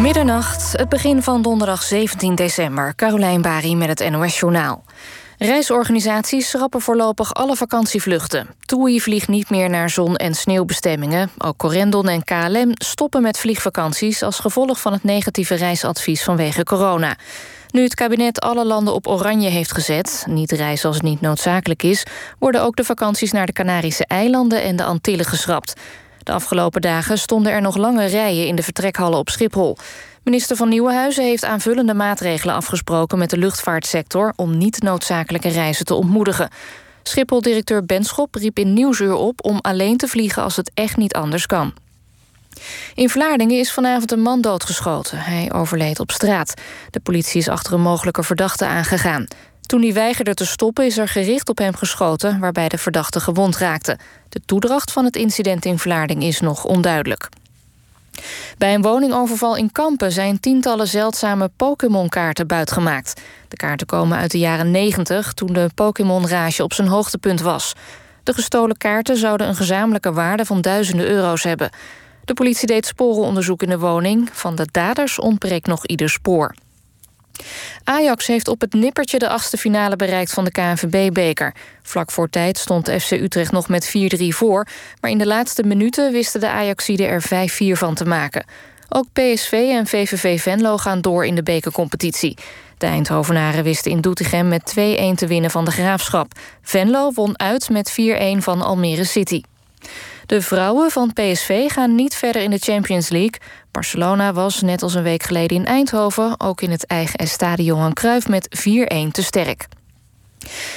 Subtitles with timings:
[0.00, 2.94] Middernacht, het begin van donderdag 17 december.
[2.94, 4.84] Carolijn Bari met het NOS Journaal.
[5.38, 8.48] Reisorganisaties schrappen voorlopig alle vakantievluchten.
[8.64, 11.30] TUI vliegt niet meer naar zon- en sneeuwbestemmingen.
[11.38, 14.22] Ook Corendon en KLM stoppen met vliegvakanties...
[14.22, 17.16] als gevolg van het negatieve reisadvies vanwege corona.
[17.70, 20.24] Nu het kabinet alle landen op oranje heeft gezet...
[20.28, 22.06] niet reizen als het niet noodzakelijk is...
[22.38, 25.74] worden ook de vakanties naar de Canarische eilanden en de Antillen geschrapt.
[26.30, 29.76] De afgelopen dagen stonden er nog lange rijen in de vertrekhallen op Schiphol.
[30.22, 35.94] Minister van Nieuwenhuizen heeft aanvullende maatregelen afgesproken met de luchtvaartsector om niet noodzakelijke reizen te
[35.94, 36.48] ontmoedigen.
[37.02, 41.46] Schiphol-directeur Benschop riep in Nieuwsuur op om alleen te vliegen als het echt niet anders
[41.46, 41.72] kan.
[42.94, 45.18] In Vlaardingen is vanavond een man doodgeschoten.
[45.18, 46.54] Hij overleed op straat.
[46.90, 49.26] De politie is achter een mogelijke verdachte aangegaan.
[49.70, 52.38] Toen hij weigerde te stoppen is er gericht op hem geschoten...
[52.38, 53.98] waarbij de verdachte gewond raakte.
[54.28, 57.28] De toedracht van het incident in Vlaarding is nog onduidelijk.
[58.58, 63.20] Bij een woningoverval in Kampen zijn tientallen zeldzame Pokémon-kaarten buitgemaakt.
[63.48, 67.72] De kaarten komen uit de jaren 90, toen de Pokémon-rage op zijn hoogtepunt was.
[68.22, 71.70] De gestolen kaarten zouden een gezamenlijke waarde van duizenden euro's hebben.
[72.24, 74.28] De politie deed sporenonderzoek in de woning.
[74.32, 76.54] Van de daders ontbreekt nog ieder spoor.
[77.84, 81.54] Ajax heeft op het nippertje de achtste finale bereikt van de KNVB-beker.
[81.82, 84.66] Vlak voor tijd stond FC Utrecht nog met 4-3 voor...
[85.00, 87.26] maar in de laatste minuten wisten de Ajaxiden er 5-4
[87.78, 88.44] van te maken.
[88.88, 92.36] Ook PSV en VVV Venlo gaan door in de bekercompetitie.
[92.78, 94.82] De Eindhovenaren wisten in Doetinchem met 2-1
[95.14, 96.32] te winnen van de Graafschap.
[96.62, 97.94] Venlo won uit met 4-1
[98.36, 99.42] van Almere City.
[100.26, 103.40] De vrouwen van PSV gaan niet verder in de Champions League.
[103.70, 106.40] Barcelona was, net als een week geleden in Eindhoven...
[106.40, 109.68] ook in het eigen stadion Johan Cruijff met 4-1 te sterk.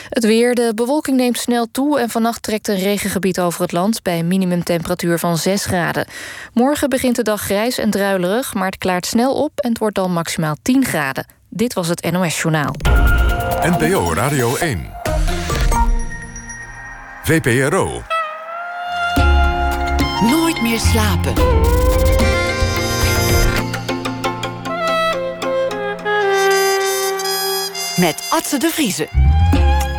[0.10, 2.00] Het weer, de bewolking neemt snel toe...
[2.00, 4.02] en vannacht trekt een regengebied over het land...
[4.02, 6.08] bij een minimumtemperatuur van 6 graden.
[6.54, 8.54] Morgen begint de dag grijs en druilerig...
[8.54, 11.26] maar het klaart snel op en het wordt dan maximaal 10 graden.
[11.50, 12.76] Dit was het NOS Journaal.
[13.62, 14.92] NPO Radio 1.
[17.24, 18.02] VPRO.
[20.22, 21.34] Nooit meer slapen.
[27.98, 29.08] Met Atze de Vriezen.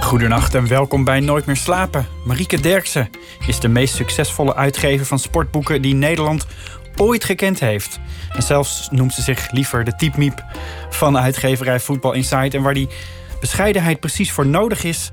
[0.00, 2.06] Goedenacht en welkom bij Nooit meer slapen.
[2.24, 3.10] Marieke Derksen
[3.46, 6.46] is de meest succesvolle uitgever van sportboeken die Nederland
[6.96, 8.00] ooit gekend heeft.
[8.32, 10.44] En zelfs noemt ze zich liever de typmiep
[10.90, 12.54] van uitgeverij Voetbal Insight.
[12.54, 12.88] En waar die
[13.40, 15.10] bescheidenheid precies voor nodig is,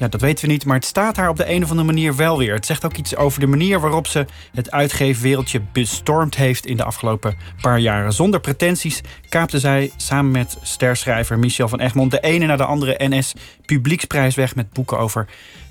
[0.00, 2.16] ja, dat weten we niet, maar het staat haar op de een of andere manier
[2.16, 2.54] wel weer.
[2.54, 6.84] Het zegt ook iets over de manier waarop ze het uitgeefwereldje bestormd heeft in de
[6.84, 8.12] afgelopen paar jaren.
[8.12, 12.94] Zonder pretenties kaapte zij samen met sterschrijver Michel van Egmond de ene na de andere
[12.98, 13.34] NS
[13.66, 15.28] Publieksprijs weg met boeken over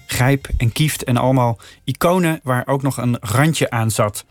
[0.08, 4.26] Grijp en Kieft en allemaal iconen waar ook nog een randje aan zat.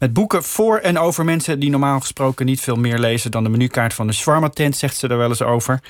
[0.00, 3.48] Met boeken voor en over mensen die normaal gesproken niet veel meer lezen dan de
[3.48, 5.80] menukaart van de shawarma-tent, zegt ze er wel eens over.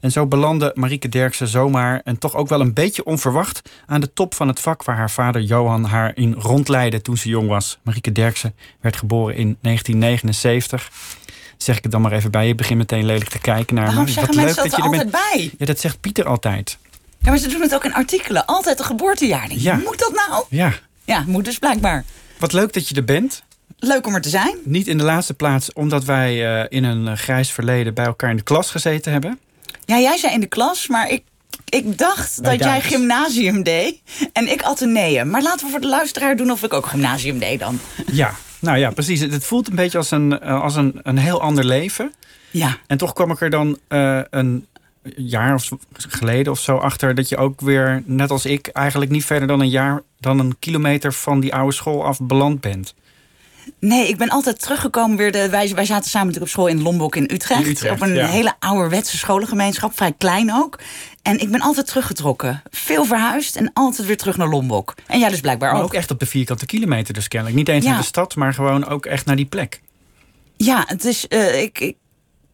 [0.00, 4.12] En zo belandde Marieke Derksen zomaar en toch ook wel een beetje onverwacht aan de
[4.12, 7.78] top van het vak waar haar vader Johan haar in rondleidde toen ze jong was.
[7.82, 10.90] Marieke Derksen werd geboren in 1979
[11.56, 12.46] zeg ik het dan maar even bij.
[12.46, 15.02] Je begint meteen lelijk te kijken naar Waarom zeggen mensen dat je er bent.
[15.14, 15.50] altijd bij?
[15.58, 16.78] Ja, dat zegt Pieter altijd.
[17.18, 18.44] Ja, maar ze doen het ook in artikelen.
[18.46, 19.46] Altijd een geboortejaar.
[19.50, 19.74] Ja.
[19.84, 20.44] Moet dat nou?
[20.48, 20.72] Ja,
[21.04, 22.04] Ja, moet dus blijkbaar.
[22.38, 23.44] wat leuk dat je er bent.
[23.86, 24.56] Leuk om er te zijn.
[24.64, 28.30] Niet in de laatste plaats omdat wij eh, in een eh, grijs verleden bij elkaar
[28.30, 29.38] in de klas gezeten hebben.
[29.84, 31.22] Ja, jij zei in de klas, maar ik,
[31.68, 34.00] ik dacht Bij dat jij gymnasium deed.
[34.32, 35.30] En ik ateneum.
[35.30, 37.80] Maar laten we voor de luisteraar doen of ik ook gymnasium deed dan.
[38.12, 39.20] Ja, nou ja, precies.
[39.20, 42.12] Het voelt een beetje als een, eh, als een, een heel ander leven.
[42.50, 42.76] Ja.
[42.86, 44.66] En toch kwam ik er dan eh, een
[45.16, 49.24] jaar of geleden of zo achter dat je ook weer, net als ik, eigenlijk niet
[49.24, 52.94] verder dan een jaar, dan een kilometer van die oude school af beland bent.
[53.80, 55.32] Nee, ik ben altijd teruggekomen weer.
[55.32, 57.60] De, wij, wij zaten samen natuurlijk op school in Lombok in Utrecht.
[57.64, 58.26] In Utrecht, op een ja.
[58.26, 60.78] hele ouderwetse scholengemeenschap, vrij klein ook.
[61.22, 62.62] En ik ben altijd teruggetrokken.
[62.70, 64.94] Veel verhuisd en altijd weer terug naar Lombok.
[65.06, 65.86] En jij dus blijkbaar Maar ook.
[65.86, 67.58] ook echt op de vierkante kilometer dus kennelijk.
[67.58, 67.90] Niet eens Ja.
[67.90, 69.80] naar de stad, maar gewoon ook echt naar die plek.
[70.56, 71.28] Ja, het is.
[71.28, 71.96] eh, ik, ik,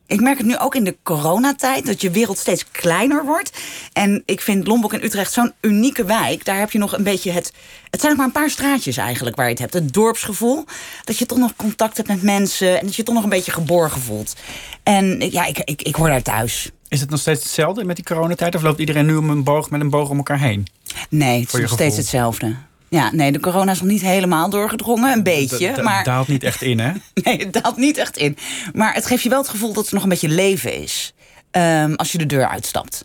[0.06, 3.50] ik merk het nu ook in de coronatijd dat je wereld steeds kleiner wordt.
[3.92, 6.44] En ik vind Lombok en Utrecht zo'n unieke wijk.
[6.44, 7.52] Daar heb je nog een beetje het.
[7.90, 9.74] Het zijn nog maar een paar straatjes eigenlijk waar je het hebt.
[9.74, 10.64] Het dorpsgevoel.
[11.04, 12.80] Dat je toch nog contact hebt met mensen.
[12.80, 14.36] En dat je toch nog een beetje geborgen voelt.
[14.82, 16.70] En ja, ik, ik, ik hoor daar thuis.
[16.88, 18.54] Is het nog steeds hetzelfde met die coronatijd?
[18.54, 20.66] Of loopt iedereen nu om een boog met een boog om elkaar heen?
[21.08, 22.56] Nee, het is nog steeds hetzelfde.
[22.92, 25.12] Ja, nee, de corona is nog niet helemaal doorgedrongen.
[25.12, 25.72] Een beetje.
[25.72, 26.92] Dat maar daalt niet echt in, hè?
[27.24, 28.36] Nee, het daalt niet echt in.
[28.72, 31.12] Maar het geeft je wel het gevoel dat er nog een beetje leven is.
[31.50, 33.04] Ehm, als je de deur uitstapt.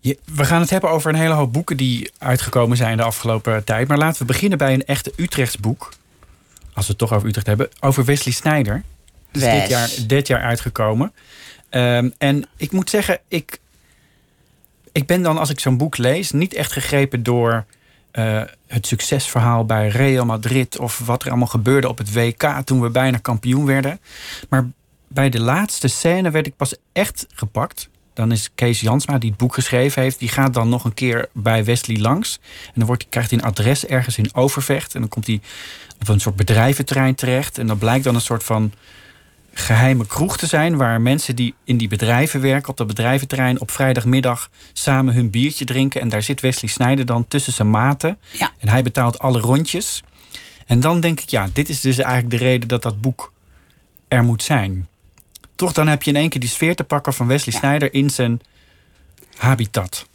[0.00, 3.64] Je- we gaan het hebben over een hele hoop boeken die uitgekomen zijn de afgelopen
[3.64, 3.88] tijd.
[3.88, 5.92] Maar laten we beginnen bij een echte Utrechts boek.
[6.74, 7.68] Als we het toch over Utrecht hebben.
[7.80, 8.82] Over Wesley Snijder.
[9.30, 9.60] Wes.
[9.60, 11.12] dit jaar, dit jaar uitgekomen.
[11.68, 13.58] Ehm, en ik moet zeggen, ik,
[14.92, 16.30] ik ben dan als ik zo'n boek lees...
[16.30, 17.64] niet echt gegrepen door
[18.10, 20.78] eh, het succesverhaal bij Real Madrid...
[20.78, 24.00] of wat er allemaal gebeurde op het WK toen we bijna kampioen werden.
[24.48, 24.66] Maar
[25.08, 27.88] bij de laatste scène werd ik pas echt gepakt.
[28.14, 30.18] Dan is Kees Jansma, die het boek geschreven heeft...
[30.18, 32.38] die gaat dan nog een keer bij Wesley langs.
[32.66, 34.94] En dan wordt, krijgt hij een adres ergens in Overvecht.
[34.94, 35.40] En dan komt hij
[36.00, 37.58] op een soort bedrijventerrein terecht.
[37.58, 38.72] En dat blijkt dan een soort van
[39.52, 40.76] geheime kroeg te zijn...
[40.76, 43.60] waar mensen die in die bedrijven werken, op dat bedrijventerrein...
[43.60, 46.00] op vrijdagmiddag samen hun biertje drinken.
[46.00, 48.18] En daar zit Wesley Snijder dan tussen zijn maten.
[48.30, 48.50] Ja.
[48.58, 50.02] En hij betaalt alle rondjes.
[50.66, 53.32] En dan denk ik, ja, dit is dus eigenlijk de reden dat dat boek
[54.08, 54.88] er moet zijn.
[55.54, 58.10] Toch dan heb je in één keer die sfeer te pakken van Wesley Snijder in
[58.10, 58.40] zijn
[59.36, 60.08] habitat.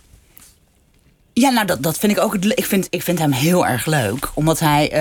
[1.37, 2.33] Ja, nou, dat, dat vind ik ook.
[2.33, 4.29] het Ik vind, ik vind hem heel erg leuk.
[4.33, 4.83] Omdat hij.
[4.91, 4.99] eh,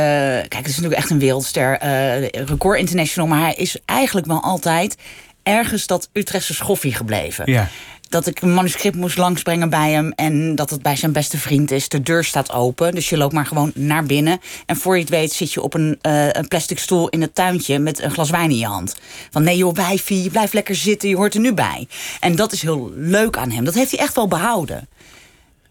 [0.49, 1.79] kijk, het is natuurlijk echt een wereldster.
[1.79, 3.29] eh, record international.
[3.29, 4.97] Maar hij is eigenlijk wel altijd
[5.43, 7.51] ergens dat Utrechtse schoffie gebleven.
[7.53, 7.69] Ja.
[8.09, 10.13] Dat ik een manuscript moest langsbrengen bij hem.
[10.13, 11.89] En dat het bij zijn beste vriend is.
[11.89, 12.95] De deur staat open.
[12.95, 14.41] Dus je loopt maar gewoon naar binnen.
[14.67, 17.35] En voor je het weet zit je op een, eh, een plastic stoel in het
[17.35, 17.79] tuintje.
[17.79, 18.95] met een glas wijn in je hand.
[19.31, 21.09] Van nee joh, wijfie, je blijft lekker zitten.
[21.09, 21.89] Je hoort er nu bij.
[22.21, 23.65] En dat is heel leuk aan hem.
[23.65, 24.89] Dat heeft hij echt wel behouden.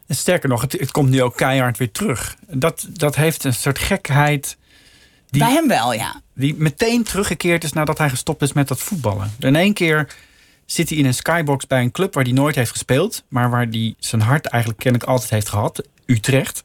[0.07, 2.35] En sterker nog, het, het komt nu ook keihard weer terug.
[2.47, 4.57] Dat, dat heeft een soort gekheid
[5.29, 6.21] Die- Bij hem wel, ja.
[6.33, 9.31] die meteen teruggekeerd is nadat hij gestopt is met dat voetballen.
[9.39, 10.15] In één keer
[10.65, 13.67] zit hij in een skybox bij een club waar hij nooit heeft gespeeld, maar waar
[13.69, 16.63] hij zijn hart eigenlijk kennelijk altijd heeft gehad, Utrecht.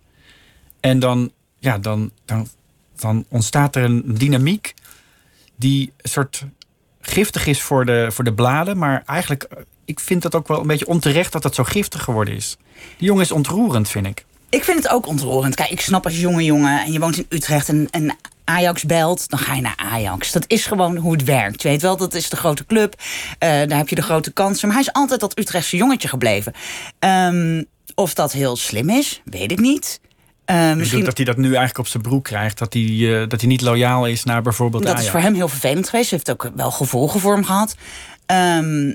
[0.81, 2.49] En dan, ja, dan, dan,
[2.97, 4.75] dan ontstaat er een dynamiek
[5.57, 6.45] die een soort
[7.01, 10.61] giftig is voor de, voor de bladen, maar eigenlijk, eh, ik vind het ook wel
[10.61, 12.57] een beetje onterecht dat dat zo giftig geworden is.
[12.99, 14.25] Die jongen is ontroerend, vind ik.
[14.51, 15.55] Ik vind het ook ontroerend.
[15.55, 19.29] Kijk, ik snap als jonge jongen en je woont in Utrecht en, en Ajax belt,
[19.29, 20.33] dan ga je naar Ajax.
[20.33, 21.63] Dat is gewoon hoe het werkt.
[21.63, 22.95] Je weet wel, dat is de grote club.
[23.39, 24.69] eh, daar heb je de grote kansen.
[24.69, 26.53] Maar hij is altijd dat Utrechtse jongetje gebleven.
[26.99, 27.63] Ehm,
[27.95, 30.01] of dat heel slim is, weet ik niet.
[30.49, 32.59] Eh, Misschien dat hij dat nu eigenlijk op zijn broek krijgt.
[32.59, 32.83] Dat hij,
[33.23, 35.07] eh, dat hij niet loyaal is naar bijvoorbeeld dat Ajax.
[35.07, 36.11] is voor hem heel vervelend geweest.
[36.11, 37.75] Heeft ook wel gevolgen voor hem gehad.
[38.27, 38.95] Ehm,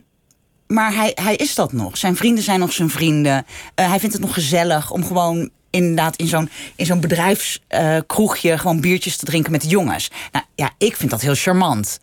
[0.68, 1.98] maar hij, hij is dat nog.
[1.98, 3.46] Zijn vrienden zijn nog zijn vrienden.
[3.76, 8.82] Eh, hij vindt het nog gezellig om gewoon inderdaad in zo'n, in zo'n bedrijfskroegje gewoon
[8.82, 10.12] biertjes te drinken met de jongens.
[10.32, 12.00] Nou ja, ik vind dat heel charmant.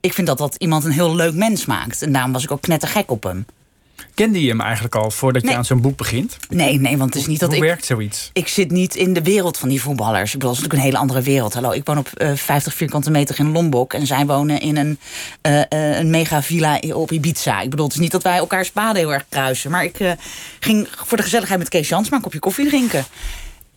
[0.00, 2.02] Ik vind dat dat iemand een heel leuk mens maakt.
[2.02, 3.46] En daarom was ik ook knettergek op hem.
[4.14, 6.36] Kende je hem eigenlijk al voordat je aan zo'n boek begint?
[6.48, 7.64] Nee, nee, want het is niet dat Hoe ik...
[7.64, 8.30] werkt zoiets?
[8.32, 10.32] Ik zit niet in de wereld van die voetballers.
[10.32, 11.54] Ik bedoel, het is natuurlijk een hele andere wereld.
[11.54, 13.94] Hallo, ik woon op eh 50 vierkante meter in Lombok.
[13.94, 14.98] En zij wonen in een,
[15.40, 17.60] eh, eh, een mega villa op Ibiza.
[17.60, 19.70] Ik bedoel, het is niet dat wij elkaars paden heel erg kruisen.
[19.70, 20.12] Maar ik eh,
[20.60, 23.04] ging voor de gezelligheid met Kees Jans maar een kopje koffie drinken.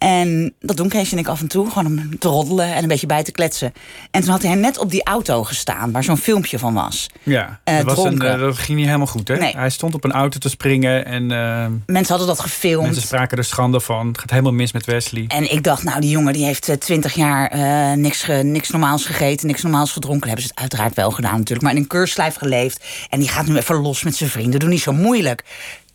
[0.03, 1.69] En dat doen Kees en ik af en toe.
[1.71, 3.73] Gewoon om te roddelen en een beetje bij te kletsen.
[4.11, 7.07] En toen had hij net op die auto gestaan waar zo'n filmpje van was.
[7.23, 9.27] Ja, Eh, dat, was een, eh, dat ging niet helemaal goed.
[9.27, 9.37] Hè?
[9.37, 9.53] Nee.
[9.55, 12.83] Hij stond op een auto te springen en eh, Mensen hadden dat gefilmd.
[12.85, 14.07] mensen spraken er schande van.
[14.07, 15.25] Het gaat helemaal mis met Wesley.
[15.27, 17.57] En ik dacht, nou, die jongen die heeft twintig jaar
[17.97, 20.27] niks, ge- niks normaals gegeten, niks normaals gedronken.
[20.27, 21.61] Hebben ze het uiteraard wel gedaan natuurlijk.
[21.61, 22.85] Maar in een keurslijf geleefd.
[23.09, 24.59] En die gaat nu even los met zijn vrienden.
[24.59, 25.43] Doe niet zo moeilijk.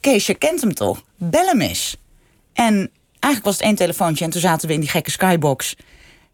[0.00, 1.02] Kees, je kent hem toch?
[1.16, 1.96] Bel hem eens.
[2.52, 2.90] En
[3.28, 5.76] eigenlijk was het één telefoontje en toen zaten we in die gekke skybox.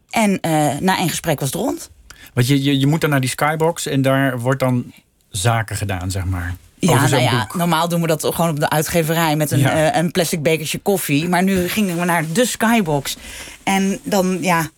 [0.09, 1.89] En eh, na één gesprek was het rond.
[2.33, 4.93] Want je, je, je moet dan naar die skybox en daar wordt dan
[5.29, 6.55] zaken gedaan, zeg maar.
[6.79, 9.91] Ja, nou ja, normaal doen we dat gewoon op de uitgeverij met een, Ja.
[9.91, 11.29] eh, een plastic bekertje koffie.
[11.29, 13.17] Maar nu gingen we naar de skybox.
[13.63, 14.69] En dan, ja.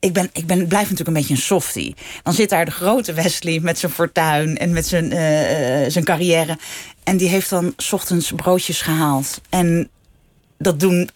[0.00, 1.96] Ik, ben, ik ben, blijf natuurlijk een beetje een softie.
[2.22, 6.58] Dan zit daar de grote Wesley met zijn fortuin en met zijn, eh, zijn carrière.
[7.04, 9.40] En die heeft dan 's ochtends broodjes gehaald.
[9.48, 9.88] En
[10.58, 11.10] dat doen,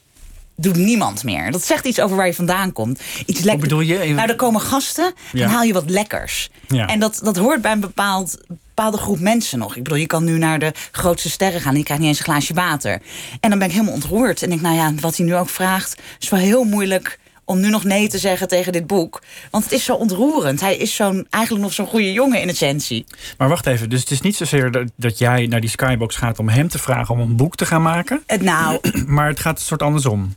[0.57, 1.51] doet niemand meer.
[1.51, 3.01] Dat zegt iets over waar je vandaan komt.
[3.27, 3.63] Iets lekker.
[3.63, 4.15] bedoel je?
[4.15, 5.41] Nou, er komen gasten, Ja.
[5.41, 6.51] dan haal je wat lekkers.
[6.69, 6.87] Ja.
[6.87, 9.77] En dat, dat hoort bij een bepaald, bepaalde groep mensen nog.
[9.77, 11.73] Ik bedoel, je kan nu naar de grootste sterren gaan...
[11.73, 13.03] en je krijgt niet eens een glaasje water.
[13.41, 14.43] En dan ben ik helemaal ontroerd.
[14.43, 16.01] En denk, nou ja, wat hij nu ook vraagt...
[16.21, 19.23] is wel heel moeilijk om nu nog nee te zeggen tegen dit boek.
[19.51, 20.61] Want het is zo ontroerend.
[20.61, 23.05] Hij is zo'n, eigenlijk nog zo'n goede jongen in essentie.
[23.39, 26.39] Maar wacht even, dus het is niet zozeer dat, dat jij naar die skybox gaat
[26.39, 28.23] om hem te vragen om een boek te gaan maken.
[28.27, 30.35] Het, nou, Maar het gaat een soort andersom.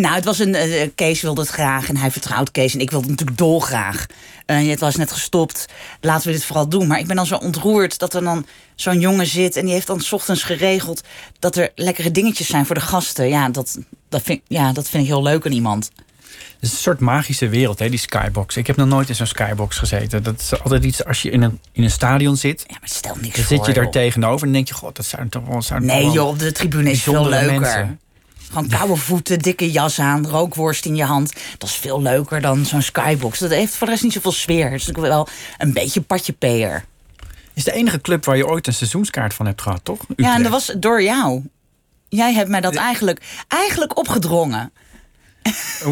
[0.00, 0.54] Nou, het was een.
[0.54, 2.74] eh, Kees wilde het graag en hij vertrouwt Kees.
[2.74, 4.06] En ik wilde het natuurlijk dolgraag.
[4.46, 5.66] Eh het was net gestopt.
[6.00, 6.86] Laten we dit vooral doen.
[6.86, 9.56] Maar ik ben dan zo ontroerd dat er dan zo'n jongen zit.
[9.56, 11.02] En die heeft dan 's ochtends geregeld
[11.38, 13.28] dat er lekkere dingetjes zijn voor de gasten.
[13.28, 13.78] Ja, dat,
[14.08, 15.90] dat, vind, ja, dat vind ik heel leuk aan iemand.
[16.54, 18.56] Het is een soort magische wereld, hè, die skybox.
[18.56, 20.22] Ik heb nog nooit in zo'n skybox gezeten.
[20.22, 22.64] Dat is altijd iets als je in een, in een stadion zit.
[22.66, 23.56] Ja, maar stel niks Dan voor.
[23.56, 23.92] zit je daar joh.
[23.92, 25.62] tegenover en denk je, god, dat zijn toch wel...
[25.80, 27.60] Nee, wel joh, op de tribune is veel leuker.
[27.60, 28.00] mensen.
[28.48, 31.32] Gewoon koude voeten, dikke jas aan, rookworst in je hand.
[31.58, 33.38] Dat is veel leuker dan zo'n skybox.
[33.38, 34.70] Dat heeft voor de rest niet zoveel sfeer.
[34.70, 35.28] Het is natuurlijk wel
[35.58, 36.84] een beetje patje peer.
[37.54, 39.98] Is de enige club waar je ooit een seizoenskaart van hebt gehad, toch?
[40.16, 41.42] Ja, en dat was door jou.
[42.08, 44.72] Jij hebt mij dat eigenlijk, eigenlijk opgedrongen.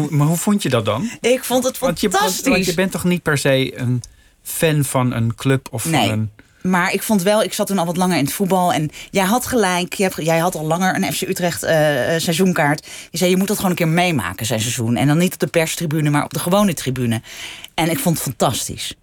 [0.09, 1.09] Maar hoe vond je dat dan?
[1.21, 2.41] Ik vond het Want je, fantastisch.
[2.41, 4.03] want, want je bent toch niet per se een
[4.43, 6.09] fan van een club of Nee.
[6.09, 6.31] van een...
[6.69, 8.73] Maar ik vond wel, ik zat toen al wat langer in het voetbal.
[8.73, 9.93] En jij had gelijk.
[9.93, 12.87] Jij had al langer een FC Utrecht eh, eh, seizoenkaart.
[13.11, 14.95] Je zei, je moet dat gewoon een keer meemaken, zijn seizoen.
[14.95, 17.21] En dan niet op de perstribune, maar op de gewone tribune.
[17.73, 18.93] En ik vond het fantastisch.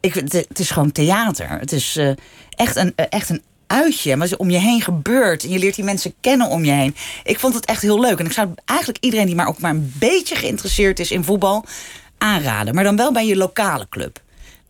[0.00, 1.48] Ik, het, is gewoon theater.
[1.48, 2.10] Het is eh,
[2.50, 4.16] echt, een, echt een uitje.
[4.16, 5.44] Er om je heen gebeurt.
[5.44, 6.96] En je leert die mensen kennen om je heen.
[7.24, 8.18] Ik vond het echt heel leuk.
[8.18, 11.64] En ik zou eigenlijk iedereen die maar ook maar een beetje geïnteresseerd is in voetbal
[12.18, 12.74] aanraden.
[12.74, 14.20] Maar dan wel bij je lokale club.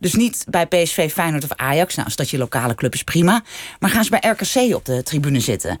[0.01, 1.95] Dus niet bij PSV, Feyenoord of Ajax.
[1.95, 3.43] Nou, als dat je lokale club is, prima.
[3.79, 5.79] Maar ga eens bij RKC op de tribune zitten.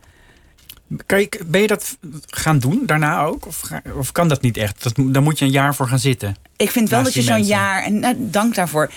[1.05, 1.97] Kan je, ben je dat
[2.27, 3.47] gaan doen daarna ook?
[3.47, 4.83] Of, ga- of kan dat niet echt?
[4.83, 6.35] Dat, daar moet je een jaar voor gaan zitten.
[6.55, 8.91] Ik vind wel dat je zo'n jaar, en nou, dank daarvoor,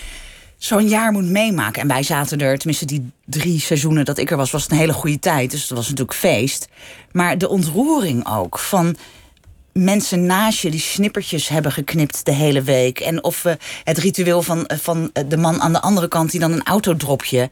[0.57, 1.81] zo'n jaar moet meemaken.
[1.81, 4.77] En wij zaten er, tenminste die drie seizoenen dat ik er was, was het een
[4.77, 5.51] hele goede tijd.
[5.51, 6.67] Dus het was natuurlijk feest.
[7.11, 8.95] Maar de ontroering ook van
[9.79, 12.99] mensen naast je die snippertjes hebben geknipt de hele week.
[12.99, 13.53] En of eh,
[13.83, 16.63] het ritueel van, eh, van eh, de man aan de andere kant die dan een
[16.63, 17.49] autodropje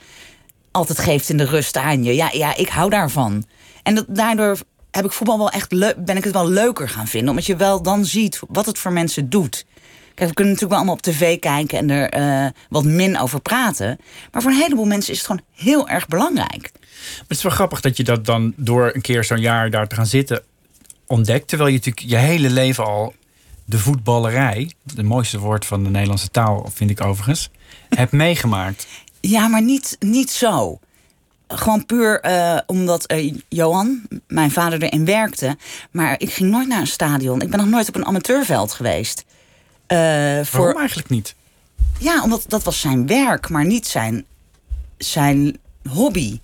[0.71, 2.15] altijd geeft in de rust aan je.
[2.15, 3.45] Ja, ja ik hou daarvan.
[3.83, 4.57] En dat, daardoor
[4.91, 5.69] heb ik voetbal wel echt
[6.05, 7.29] ben ik het wel leuker gaan vinden.
[7.29, 9.65] Omdat je wel dan ziet wat het voor mensen doet.
[10.13, 13.99] Kijk, we kunnen natuurlijk wel allemaal op tv kijken en er wat min over praten.
[14.31, 16.71] Maar voor een heleboel mensen is het gewoon heel erg belangrijk.
[16.71, 19.87] Maar het is wel grappig dat je dat dan door een keer zo'n jaar daar
[19.87, 20.43] te gaan zitten
[21.13, 21.47] ontdekt.
[21.47, 23.13] Terwijl je natuurlijk je hele leven al
[23.65, 27.49] de voetballerij, het mooiste woord van de Nederlandse taal vind ik overigens,
[27.89, 28.87] hebt meegemaakt.
[29.19, 30.79] Ja, maar niet, niet zo.
[31.47, 35.57] Gewoon puur eh, omdat eh, Johan, mijn vader, erin werkte.
[35.91, 37.41] Maar ik ging nooit naar een stadion.
[37.41, 39.25] Ik ben nog nooit op een amateurveld geweest.
[39.87, 41.35] Voor, Waarom eigenlijk niet?
[41.99, 44.25] Ja, omdat dat was zijn werk, maar niet zijn,
[44.97, 45.57] zijn
[45.89, 46.39] hobby.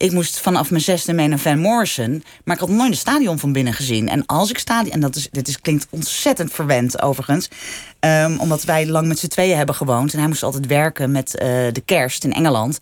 [0.00, 3.38] Ik moest vanaf mijn zesde mee naar Van Morrison, maar ik had nooit een stadion
[3.38, 4.08] van binnen gezien.
[4.08, 7.48] En als ik stadion, en dat is, dit is, klinkt ontzettend verwend overigens,
[7.98, 11.36] ehm, omdat wij lang met z'n tweeën hebben gewoond en hij moest altijd werken met
[11.36, 12.78] eh, de kerst in Engeland,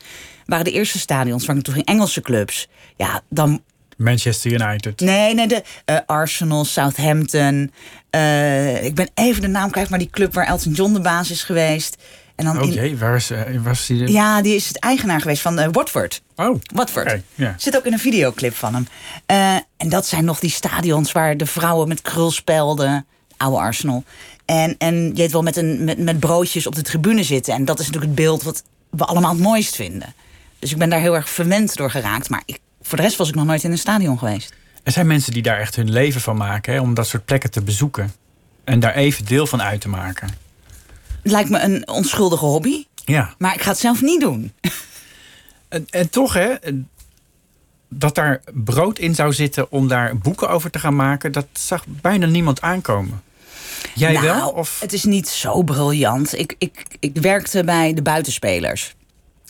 [0.46, 2.68] waren de eerste stadions waar ik toen ging Engelse clubs.
[2.96, 3.62] Ja, dan
[3.96, 5.00] Manchester United.
[5.00, 7.72] Nee, nee, de eh, Arsenal, Southampton.
[8.10, 11.30] eh, ik ben even de naam kwijt, maar die club waar Elton John de baas
[11.30, 11.96] is geweest.
[12.38, 14.10] En dan in- waar is, eh, waar is die?
[14.12, 16.22] ja, die is het eigenaar geweest van eh, Watford.
[16.36, 17.20] Oh, Watford.
[17.56, 18.88] Zit ook in een videoclip van hem.
[19.26, 23.06] Eh, en dat zijn nog die stadions waar de vrouwen met krul spelden.
[23.36, 24.04] Oude Arsenal.
[24.44, 27.54] En, en je weet wel met, een, met, met broodjes op de tribune zitten.
[27.54, 30.14] En dat is natuurlijk het beeld wat we allemaal het mooist vinden.
[30.58, 32.28] Dus ik ben daar heel erg verwend door geraakt.
[32.28, 34.54] Maar ik, voor de rest was ik nog nooit in een stadion geweest.
[34.82, 37.50] Er zijn mensen die daar echt hun leven van maken hè, om dat soort plekken
[37.50, 38.12] te bezoeken.
[38.64, 40.28] En daar even deel van uit te maken.
[41.30, 42.84] Lijkt me een onschuldige hobby.
[43.04, 43.34] Ja.
[43.38, 44.52] Maar ik ga het zelf niet doen.
[45.68, 46.54] En, en toch, hè,
[47.88, 51.84] dat daar brood in zou zitten om daar boeken over te gaan maken, dat zag
[51.86, 53.22] bijna niemand aankomen.
[53.94, 54.48] Jij nou, wel?
[54.50, 54.80] Of?
[54.80, 56.38] Het is niet zo briljant.
[56.38, 58.94] Ik, ik, ik werkte bij de buitenspelers.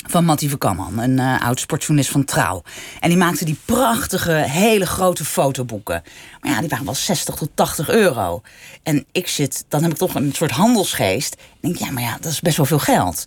[0.07, 2.63] Van Mattie Verkamman, een eh, oud sportjournalist van Trouw.
[3.01, 6.03] En die maakte die prachtige, hele grote fotoboeken.
[6.41, 8.43] Maar ja, die waren wel 60 tot 80 euro.
[8.83, 11.35] En ik zit, dan heb ik toch een soort handelsgeest.
[11.35, 13.27] En denk, ja, maar ja, dat is best wel veel geld.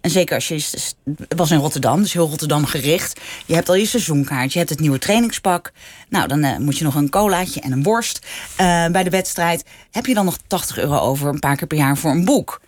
[0.00, 0.64] En zeker als je...
[1.28, 3.20] Was in Rotterdam, dus heel Rotterdam gericht.
[3.46, 5.72] Je hebt al je seizoenkaart, je hebt het nieuwe trainingspak.
[6.08, 9.64] Nou, dan eh, moet je nog een colaatje en een worst eh, bij de wedstrijd.
[9.90, 12.60] Heb je dan nog 80 euro over een paar keer per jaar voor een boek?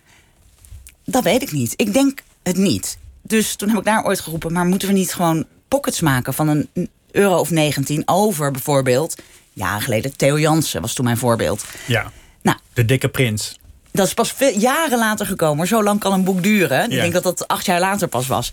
[1.05, 1.73] Dat weet ik niet.
[1.75, 2.97] Ik denk het niet.
[3.23, 4.53] Dus toen heb ik daar ooit geroepen...
[4.53, 9.15] maar moeten we niet gewoon pockets maken van een euro of 19 over bijvoorbeeld...
[9.53, 11.65] jaren geleden, Theo Jansen was toen mijn voorbeeld.
[11.87, 12.11] Ja,
[12.41, 13.59] Nou, de dikke prins.
[13.91, 15.57] dat is pas veel, jaren later gekomen.
[15.57, 16.83] Maar zo lang kan een boek duren.
[16.85, 17.01] Ik Ja.
[17.01, 18.51] denk dat dat acht jaar later pas was.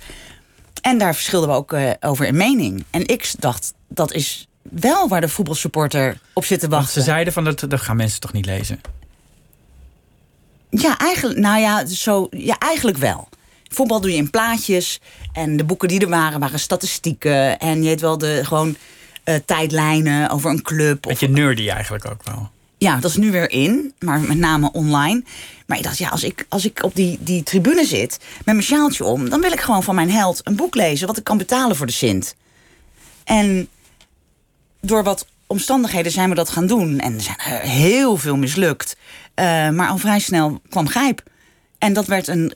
[0.83, 2.85] En daar verschilden we ook eh, over in mening.
[2.91, 7.03] En ik dacht, dat is wel waar de voetbalsupporter op zit te Want wachten.
[7.03, 8.81] ze zeiden van dat, dat gaan mensen toch niet lezen.
[10.71, 13.29] Ja, eigenlijk, nou ja, zo, ja, eigenlijk wel.
[13.73, 15.01] Voetbal doe je in plaatjes.
[15.33, 17.59] En de boeken die er waren, waren statistieken.
[17.59, 18.77] En je weet wel, de gewoon
[19.25, 21.07] eh, tijdlijnen over een club.
[21.07, 22.51] Of, Beetje nerdy eigenlijk ook wel.
[22.79, 25.23] ja, dat is nu weer in, maar met name online.
[25.67, 28.63] Maar ik dacht, ja, als ik, als ik op die, die tribune zit met mijn
[28.63, 29.29] sjaaltje om...
[29.29, 31.07] dan wil ik gewoon van mijn held een boek lezen...
[31.07, 32.35] wat ik kan betalen voor de Sint.
[33.25, 33.69] En
[34.81, 36.99] door wat omstandigheden zijn we dat gaan doen.
[36.99, 38.97] En er zijn er heel veel mislukt.
[39.35, 41.23] Eh, maar al vrij snel kwam Grijp.
[41.79, 42.55] En dat werd een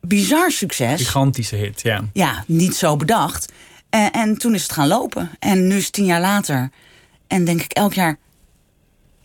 [0.00, 1.00] bizar succes.
[1.00, 2.04] Gigantische hit, ja.
[2.12, 3.52] Ja, niet zo bedacht.
[3.90, 5.30] En, en toen is het gaan lopen.
[5.38, 6.70] En nu is het tien jaar later.
[7.26, 8.16] En denk ik elk jaar...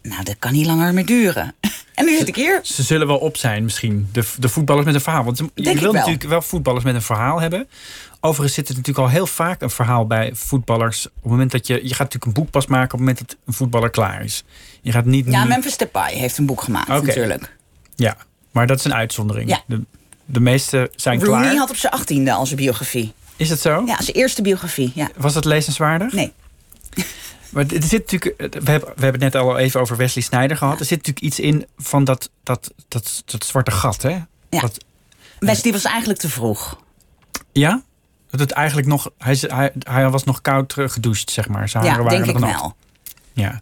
[0.01, 1.53] nou, dat kan niet langer meer duren.
[1.95, 2.59] En nu zit ik hier.
[2.63, 5.23] Ze zullen wel op zijn misschien, de, de voetballers met een verhaal.
[5.23, 5.93] Want je Denk wil wel.
[5.93, 7.67] natuurlijk wel voetballers met een verhaal hebben.
[8.19, 11.05] Overigens zit er natuurlijk al heel vaak een verhaal bij voetballers.
[11.07, 11.73] Op het moment dat je...
[11.73, 14.43] Je gaat natuurlijk een boek pas maken op het moment dat een voetballer klaar is.
[14.81, 15.25] Je gaat niet...
[15.29, 17.55] Ja, nu- Memphis Depay heeft een boek gemaakt natuurlijk.
[17.95, 18.17] ja,
[18.51, 19.49] maar dat is een uitzondering.
[19.49, 19.61] Ja.
[19.67, 19.83] De,
[20.25, 21.55] de meeste zijn Rooney klaar.
[21.55, 23.13] had op zijn achttiende al zijn biografie.
[23.35, 23.83] Is het zo?
[23.85, 24.91] Ja, zijn eerste biografie.
[24.95, 25.09] Ja.
[25.17, 26.11] Was dat lezenswaardig?
[26.13, 26.33] Nee.
[27.49, 30.57] Maar er zit natuurlijk, we hebben, we hebben het net al even over Wesley Snyder
[30.57, 30.79] gehad.
[30.79, 34.09] Er zit natuurlijk iets in van dat, dat, dat, dat zwarte gat, hè?
[34.09, 34.59] Ja.
[34.59, 34.77] Dat,
[35.39, 36.79] Wesley was eigenlijk te vroeg.
[37.51, 37.83] ja?
[38.29, 41.69] Dat het eigenlijk nog, hij, hij, hij was nog koud eh, gedoucht, zeg maar.
[41.69, 42.75] Zijn Ja, denk ik wel.
[43.33, 43.61] Ja,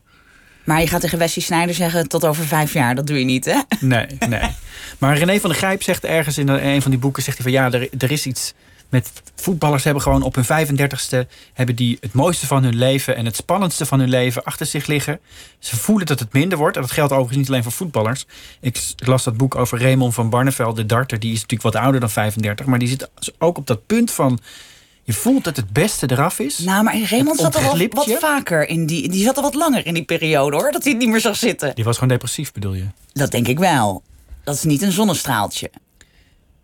[0.63, 2.95] Maar je gaat tegen Wesley Sneijder zeggen tot over vijf jaar.
[2.95, 3.59] Dat doe je niet, hè?
[3.79, 4.49] nee, nee.
[4.97, 7.61] Maar René van der Grijp zegt ergens in een van die boeken, zegt hij van
[7.61, 8.53] ja, er, er is iets
[8.93, 13.25] met voetballers hebben gewoon op hun 35ste hebben die het mooiste van hun leven en
[13.25, 15.19] het spannendste van hun leven achter zich liggen.
[15.59, 16.75] Ze voelen dat het minder wordt.
[16.75, 18.25] En dat geldt overigens niet alleen voor voetballers.
[18.59, 21.19] Ik las dat boek over Raymond van Barneveld, de darter.
[21.19, 22.65] Die is natuurlijk wat ouder dan 35.
[22.65, 24.39] Maar die zit ook op dat punt van...
[25.03, 26.57] Je voelt dat het beste eraf is.
[26.59, 28.17] Nou, maar Raymond zat er wat je.
[28.19, 29.09] vaker in die...
[29.09, 30.71] Die zat er wat langer in die periode, hoor.
[30.71, 31.75] Dat hij het niet meer zag zitten.
[31.75, 32.85] Die was gewoon depressief, bedoel je?
[33.13, 34.03] Dat denk ik wel.
[34.43, 35.69] Dat is niet een zonnestraaltje.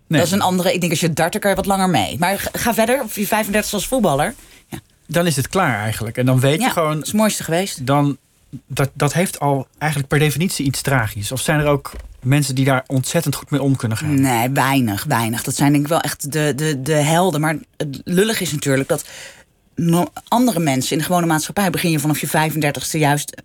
[0.07, 0.73] Nee, Dat is een andere...
[0.73, 2.15] Ik denk als je darter kan je wat langer mee.
[2.19, 3.01] Maar ga- ga verder.
[3.03, 4.35] Of je 35 als voetballer.
[4.67, 6.17] Ja, Dan is het klaar eigenlijk.
[6.17, 6.93] En dan weet ja je gewoon...
[6.93, 7.85] dat is het mooiste geweest.
[7.85, 8.17] dan
[8.67, 11.31] dat, dat heeft al eigenlijk per definitie iets tragisch.
[11.31, 11.91] Of zijn er ook
[12.23, 14.21] mensen die daar ontzettend goed mee om kunnen gaan?
[14.21, 15.43] Nee, weinig, weinig.
[15.43, 17.41] Dat zijn denk ik wel echt de, de, de helden.
[17.41, 19.05] Maar het lullig is natuurlijk dat
[20.27, 21.69] andere mensen in de gewone maatschappij...
[21.69, 23.41] begin je vanaf je 35ste juist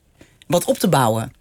[0.46, 1.32] wat op te bouwen.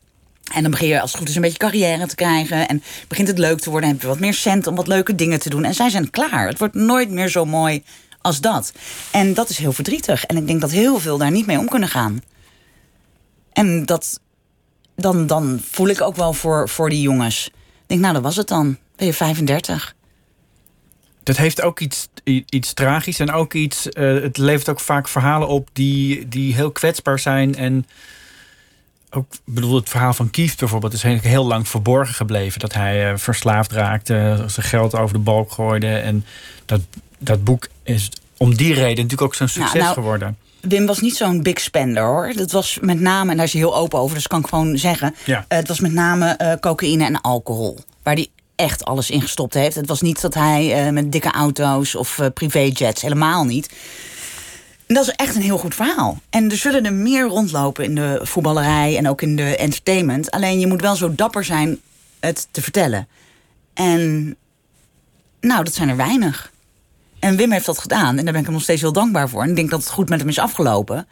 [0.54, 2.68] En dan begin je als het goed is een beetje carrière te krijgen.
[2.68, 3.90] En begint het leuk te worden.
[3.90, 5.64] En heb je wat meer cent om wat leuke dingen te doen.
[5.64, 6.48] En zij zijn klaar.
[6.48, 7.84] Het wordt nooit meer zo mooi
[8.22, 8.74] als dat.
[9.12, 10.26] En dat is heel verdrietig.
[10.26, 12.22] En ik denk dat heel veel daar niet mee om kunnen gaan.
[13.54, 14.20] En dat,
[14.96, 17.48] dan, dan voel ik ook wel voor, voor die jongens.
[17.48, 17.54] Ik
[17.86, 18.78] denk, nou, dat was het dan.
[18.96, 19.96] Ben je 35?
[21.24, 22.08] Dat heeft ook iets,
[22.50, 23.90] iets tragisch en ook iets.
[23.90, 27.56] eh, het levert ook vaak verhalen op die, die heel kwetsbaar zijn.
[27.56, 27.86] En
[29.10, 32.60] ook, ik bedoel, het verhaal van Kieft bijvoorbeeld is eigenlijk heel lang verborgen gebleven.
[32.60, 35.96] Dat hij eh, verslaafd raakte, zijn geld over de balk gooide.
[35.98, 36.26] En
[36.66, 36.82] dat,
[37.18, 40.38] dat boek is om die reden natuurlijk ook zo'n succes nou, geworden.
[40.68, 42.34] Wim was niet zo'n big spender hoor.
[42.36, 44.78] Dat was met name, en daar is hij heel open over, dus kan ik gewoon
[44.78, 45.16] zeggen.
[45.26, 45.46] Ja.
[45.48, 47.80] Eh, het was met name eh, cocaïne en alcohol.
[48.04, 49.76] Waar hij echt alles in gestopt heeft.
[49.76, 53.70] Het was niet dat hij eh, met dikke auto's of privéjets, helemaal niet.
[54.86, 56.22] En dat is echt een heel goed verhaal.
[56.30, 60.32] En er zullen er meer rondlopen in de voetballerij en ook in de entertainment.
[60.32, 61.80] Alleen je moet wel zo dapper zijn
[62.20, 63.08] het te vertellen.
[63.74, 64.36] En
[65.42, 66.52] nou, dat zijn er weinig.
[67.24, 68.18] En Wim heeft dat gedaan.
[68.18, 69.44] En daar ben ik hem nog steeds heel dankbaar voor.
[69.44, 71.08] En ik denk dat het goed met hem is afgelopen.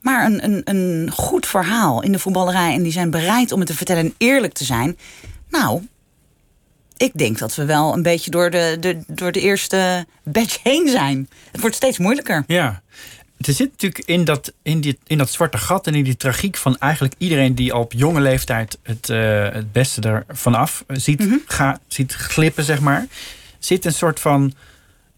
[0.00, 2.74] Maar een, een, een goed verhaal in de voetballerij.
[2.74, 4.98] En die zijn bereid om het te vertellen en eerlijk te zijn.
[5.50, 5.82] Nou,
[6.96, 10.88] ik denk dat we wel een beetje door de, de, door de eerste batch heen
[10.88, 11.28] zijn.
[11.52, 12.44] Het wordt steeds moeilijker.
[12.46, 12.82] Ja.
[13.40, 16.56] Er zit natuurlijk in dat, in, die, in dat zwarte gat en in die tragiek
[16.56, 21.80] van eigenlijk iedereen die op jonge leeftijd het, eh, het beste ervan af ziet, ga,
[21.86, 23.06] ziet glippen, zeg maar.
[23.58, 24.54] Zit een soort van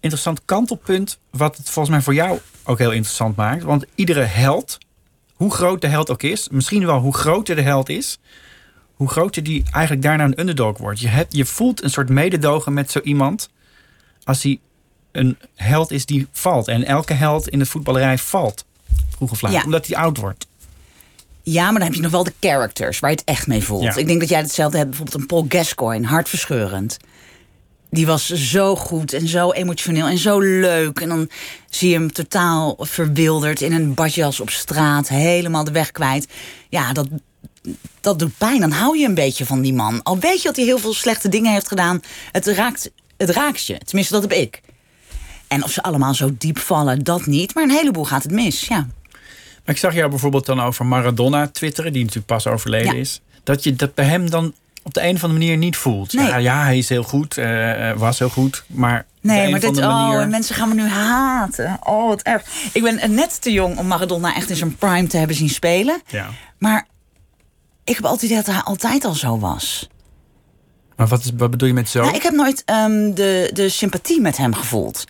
[0.00, 3.62] interessant kantelpunt, wat het volgens mij voor jou ook heel interessant maakt.
[3.62, 4.78] Want iedere held,
[5.34, 8.18] hoe groot de held ook is, misschien wel hoe groter de held is,
[8.94, 11.00] hoe groter die eigenlijk daarna een underdog wordt.
[11.00, 13.48] Je, hebt, je voelt een soort mededogen met zo iemand
[14.24, 14.58] als hij
[15.12, 16.68] een held is die valt.
[16.68, 18.64] En elke held in de voetballerij valt,
[19.10, 19.62] vroeg of laat, Ja.
[19.64, 20.46] omdat hij oud wordt.
[21.42, 23.82] Ja, maar dan heb je nog wel de characters waar je het echt mee voelt.
[23.82, 23.96] Ja.
[23.96, 24.88] Ik denk dat jij hetzelfde hebt.
[24.90, 26.96] Bijvoorbeeld een Paul Gascoigne, hartverscheurend.
[27.90, 31.00] Die was zo goed en zo emotioneel en zo leuk.
[31.00, 31.28] En dan
[31.70, 35.08] zie je hem totaal verwilderd in een badjas op straat.
[35.08, 36.26] Helemaal de weg kwijt.
[36.68, 37.08] Ja, dat,
[38.00, 38.60] dat doet pijn.
[38.60, 40.02] Dan hou je een beetje van die man.
[40.02, 42.00] Al weet je dat hij heel veel slechte dingen heeft gedaan.
[42.32, 43.78] Het raakt, het raakt je.
[43.84, 44.60] Tenminste, dat heb ik.
[45.48, 47.54] En of ze allemaal zo diep vallen, dat niet.
[47.54, 48.86] Maar een heleboel gaat het mis, ja.
[49.64, 53.00] Maar ik zag jou bijvoorbeeld dan over Maradona twitteren, die natuurlijk pas overleden Ja.
[53.00, 53.20] is.
[53.44, 56.12] Dat je dat bij hem dan op de een of andere manier niet voelt.
[56.12, 56.26] Nee.
[56.26, 59.86] Ja, ja, hij is heel goed, eh, was heel goed, maar Nee, maar dit, andere
[59.86, 60.20] manier...
[60.20, 61.78] oh, mensen gaan me nu haten.
[61.82, 62.44] Oh, wat erg.
[62.72, 66.02] Ik ben net te jong om Maradona echt in zijn prime te hebben zien spelen.
[66.06, 66.28] Ja.
[66.58, 66.86] Maar
[67.84, 69.88] ik heb altijd dat hij altijd al zo was.
[70.96, 72.02] Maar wat, is, wat bedoel je met zo?
[72.02, 75.04] Nou, ik heb nooit ehm, de, de sympathie met hem gevoeld.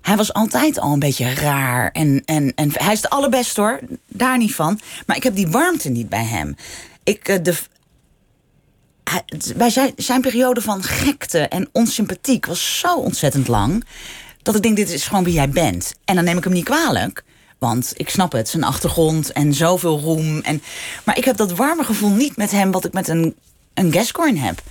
[0.00, 1.90] Hij was altijd al een beetje raar.
[1.90, 4.80] En, en, en hij is de allerbeste hoor, daar niet van.
[5.06, 6.56] Maar ik heb die warmte niet bij hem.
[7.04, 7.54] Ik, eh, de,
[9.96, 13.84] zijn, periode van gekte en onsympathiek was zo ontzettend lang.
[14.42, 15.94] Dat ik denk, dit is gewoon wie jij bent.
[16.04, 17.24] En dan neem ik hem niet kwalijk.
[17.58, 20.40] Want ik snap het, zijn achtergrond en zoveel roem.
[20.40, 20.62] En,
[21.04, 23.34] maar ik heb dat warme gevoel niet met hem wat ik met een,
[23.74, 24.62] een Gascoigne heb.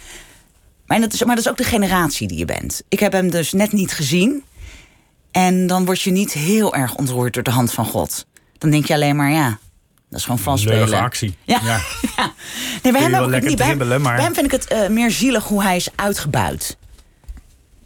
[0.85, 2.81] Dat, is, maar dat is ook de generatie die je bent.
[2.87, 4.43] Ik heb hem dus net niet gezien.
[5.31, 8.25] En dan word je niet heel erg ontroerd door de hand van God.
[8.57, 9.59] Dan denk je alleen maar, ja,
[10.11, 10.99] dat is gewoon vals Leuke spelen.
[11.03, 11.35] actie.
[11.43, 11.59] Ja.
[11.63, 11.79] Ja.
[12.17, 12.33] ja.
[12.83, 13.57] Nee, bij hem, wel heb ik het lekker niet.
[13.77, 16.77] Bij hem- maar- bij hem vind ik het eh, meer zielig hoe hij is uitgebuit.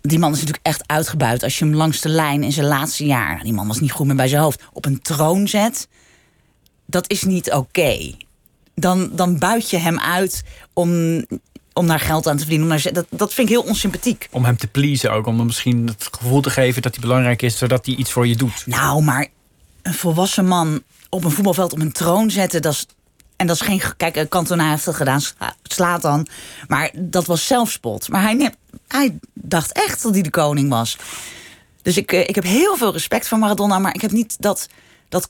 [0.01, 1.43] Die man is natuurlijk echt uitgebuit.
[1.43, 3.43] Als je hem langs de lijn in zijn laatste jaar...
[3.43, 4.61] die man was niet goed meer bij zijn hoofd...
[4.73, 5.87] op een troon zet,
[6.85, 8.11] dat is niet oké.
[8.75, 10.89] Dan, dan buit je hem uit om,
[11.73, 12.71] om daar geld aan te verdienen.
[12.71, 14.27] Om dat, dat vind ik heel onsympathiek.
[14.31, 15.25] Om hem te pleasen ook.
[15.27, 17.57] Om hem misschien het gevoel te geven dat hij belangrijk is...
[17.57, 18.63] zodat hij iets voor je doet.
[18.65, 19.27] Nou, maar
[19.81, 22.85] een volwassen man op een voetbalveld op een troon zetten, dat is.
[23.35, 23.81] En dat is geen.
[23.97, 26.27] Kijk, Cantona heeft dat gedaan, sla- slaat dan.
[26.67, 28.09] Maar dat was zelfspot.
[28.09, 28.55] Maar hij, neemt-
[28.87, 30.97] hij dacht echt dat hij de koning was.
[31.81, 34.67] Dus ik, eh, ik heb heel veel respect voor Maradona, maar ik heb niet dat,
[35.09, 35.29] dat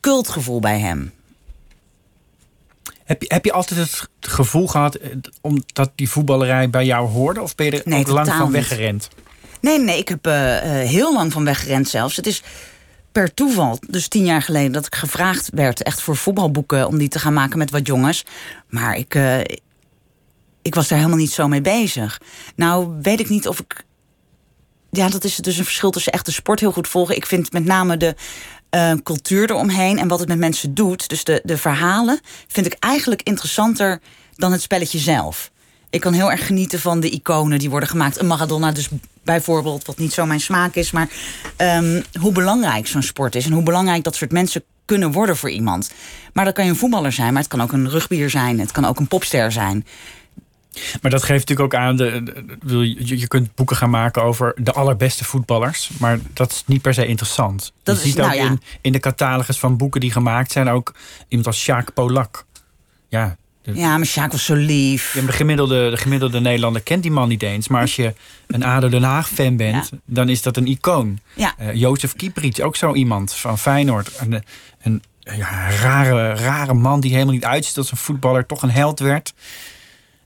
[0.00, 1.12] cultgevoel bij hem.
[3.04, 4.94] Heb je, heb je altijd het gevoel gehad...
[4.94, 7.42] eh, omdat die voetballerij bij jou hoorde?
[7.42, 8.52] Of ben je er Nee, ook lang van niet.
[8.52, 9.08] weggerend?
[9.60, 10.34] Nee, nee, ik heb eh,
[10.68, 12.16] heel lang van weggerend zelfs.
[12.16, 12.42] Het is
[13.14, 17.08] per toeval, dus tien jaar geleden, dat ik gevraagd werd echt voor voetbalboeken om die
[17.08, 18.24] te gaan maken met wat jongens.
[18.68, 19.40] Maar ik, eh,
[20.62, 22.20] ik was daar helemaal niet zo mee bezig.
[22.56, 23.84] Nou, weet ik niet of ik.
[24.90, 27.16] Ja, dat is dus een verschil tussen echt de sport heel goed volgen.
[27.16, 28.14] Ik vind met name de
[28.70, 31.08] eh, cultuur eromheen en wat het met mensen doet.
[31.08, 34.00] Dus de, de verhalen vind ik eigenlijk interessanter
[34.34, 35.50] dan het spelletje zelf.
[35.94, 38.20] Ik kan heel erg genieten van de iconen die worden gemaakt.
[38.20, 38.88] Een Maradona dus
[39.22, 40.90] bijvoorbeeld, wat niet zo mijn smaak is.
[40.90, 41.08] Maar
[41.56, 43.46] ehm, hoe belangrijk zo'n sport is.
[43.46, 45.90] En hoe belangrijk dat soort mensen kunnen worden voor iemand.
[46.32, 48.58] Maar dat kan je een voetballer zijn, maar het kan ook een rugbier zijn.
[48.60, 49.86] Het kan ook een popster zijn.
[51.02, 51.96] Maar dat geeft natuurlijk ook aan...
[51.96, 55.90] De, je, kunt boeken gaan maken over de allerbeste voetballers.
[55.98, 57.72] Maar dat is niet per se interessant.
[57.82, 58.46] Dat je is- ziet ook nou ja.
[58.46, 60.68] in, in de catalogus van boeken die gemaakt zijn...
[60.68, 60.94] ook
[61.28, 62.44] iemand als Sjaak Polak.
[63.08, 63.36] Ja,
[63.72, 65.14] Ja, maar Sjaak was zo lief.
[65.14, 67.68] Ja, de, gemiddelde, de gemiddelde Nederlander kent die man niet eens.
[67.68, 68.14] Maar als je
[68.46, 69.98] een ADO Den Haag fan bent, Ja.
[70.04, 71.18] dan is dat een icoon.
[71.34, 71.54] Ja.
[71.58, 74.10] Eh, Jozef Kieprits, ook zo iemand van Feyenoord.
[74.18, 74.42] Een,
[74.82, 78.46] een ja, rare, rare man die helemaal niet uitziet als een voetballer.
[78.46, 79.34] Toch een held werd.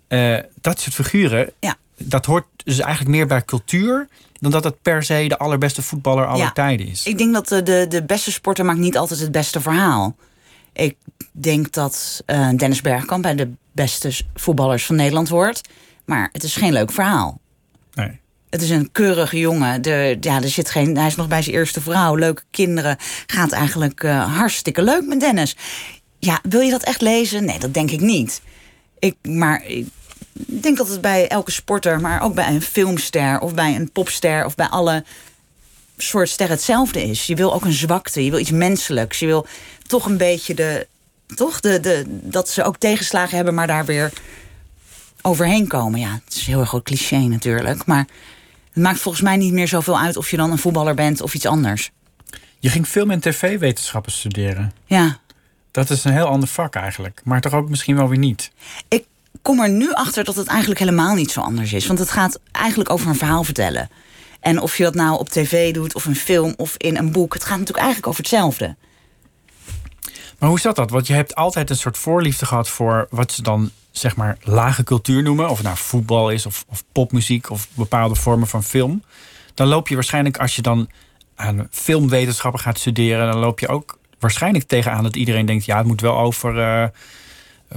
[0.09, 1.77] Eh, dat soort figuren, Ja.
[1.98, 4.09] dat hoort dus eigenlijk meer bij cultuur...
[4.40, 6.53] dan dat het per se de allerbeste voetballer aller Ja.
[6.53, 7.07] tijden is.
[7.07, 10.16] Ik denk dat de, de, de beste sporter maakt niet altijd het beste verhaal.
[10.79, 10.97] Ik
[11.33, 15.69] denk dat eh, Dennis Bergkamp bij de beste voetballers van Nederland hoort.
[16.05, 17.41] Maar het is geen leuk verhaal.
[17.95, 18.21] Nee.
[18.51, 19.83] Het is een keurige jongen.
[19.83, 22.14] De, ja, er zit geen, hij is nog bij zijn eerste vrouw.
[22.14, 22.97] Leuke kinderen.
[23.27, 25.57] Gaat eigenlijk eh, hartstikke leuk met Dennis.
[26.19, 27.45] Ja, wil je dat echt lezen?
[27.45, 28.41] Nee, dat denk ik niet.
[28.99, 29.87] Ik, maar ik
[30.47, 34.45] denk dat het bij elke sporter, maar ook bij een filmster of bij een popster
[34.45, 35.05] of bij alle
[36.02, 37.26] soort sterren hetzelfde is.
[37.26, 39.18] Je wil ook een zwakte, je wil iets menselijks.
[39.18, 39.46] Je wil
[39.87, 40.87] toch een beetje de.
[41.34, 44.12] Toch de, de, dat ze ook tegenslagen hebben, maar daar weer
[45.22, 46.00] overheen komen.
[46.00, 47.87] Ja, het is een heel erg groot cliché natuurlijk.
[47.87, 48.06] Maar
[48.72, 51.34] het maakt volgens mij niet meer zoveel uit of je dan een voetballer bent of
[51.34, 51.90] iets anders.
[52.58, 54.72] Je ging film- en tv-wetenschappen studeren.
[54.87, 55.18] Ja.
[55.70, 57.20] Dat is een heel ander vak eigenlijk.
[57.24, 58.50] Maar toch ook misschien wel weer niet.
[58.88, 59.04] Ik
[59.42, 61.87] kom er nu achter dat het eigenlijk helemaal niet zo anders is.
[61.87, 63.90] Want het gaat eigenlijk over een verhaal vertellen.
[64.40, 67.35] En of je dat nou op tv doet, of een film, of in een boek.
[67.35, 68.77] Het gaat natuurlijk eigenlijk over hetzelfde.
[70.38, 70.90] Maar hoe zat dat?
[70.90, 74.85] Want je hebt altijd een soort voorliefde gehad voor wat ze dan zeg maar lage
[74.85, 75.48] cultuur noemen.
[75.48, 79.03] Of het nou voetbal is of, of popmuziek of bepaalde vormen van film.
[79.55, 80.88] Dan loop je waarschijnlijk als je dan
[81.35, 85.87] aan filmwetenschappen gaat studeren, dan loop je ook waarschijnlijk tegenaan dat iedereen denkt, ja, het
[85.87, 86.88] moet wel over eh,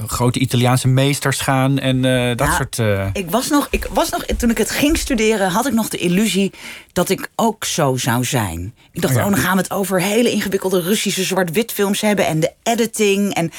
[0.08, 2.80] grote Italiaanse meesters gaan en eh, dat Ja, soort.
[2.80, 5.90] eh, Ik was, nog, ik was nog, toen ik het ging studeren, had ik nog
[5.90, 6.52] de illusie
[6.94, 8.74] dat ik ook zo zou zijn.
[8.92, 9.26] Ik dacht, Oh ja.
[9.28, 13.34] oh, dan gaan we het over hele ingewikkelde Russische zwart-wit films hebben en de editing.
[13.34, 13.52] En,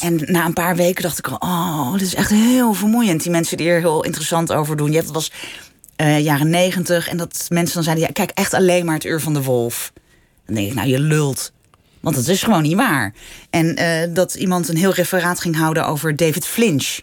[0.00, 3.22] en na een paar weken dacht ik al, oh, dit is echt heel vermoeiend.
[3.22, 4.88] Die mensen die er heel interessant over doen.
[4.88, 5.32] Je hebt, het was
[5.96, 9.20] eh, jaren negentig en dat mensen dan zeiden, ja, kijk echt alleen maar het uur
[9.20, 9.92] van de wolf.
[10.46, 11.52] Dan denk ik, nou, je lult.
[12.00, 13.14] Want dat is gewoon niet waar.
[13.50, 17.00] En eh, dat iemand een heel referaat ging houden over David Flinch.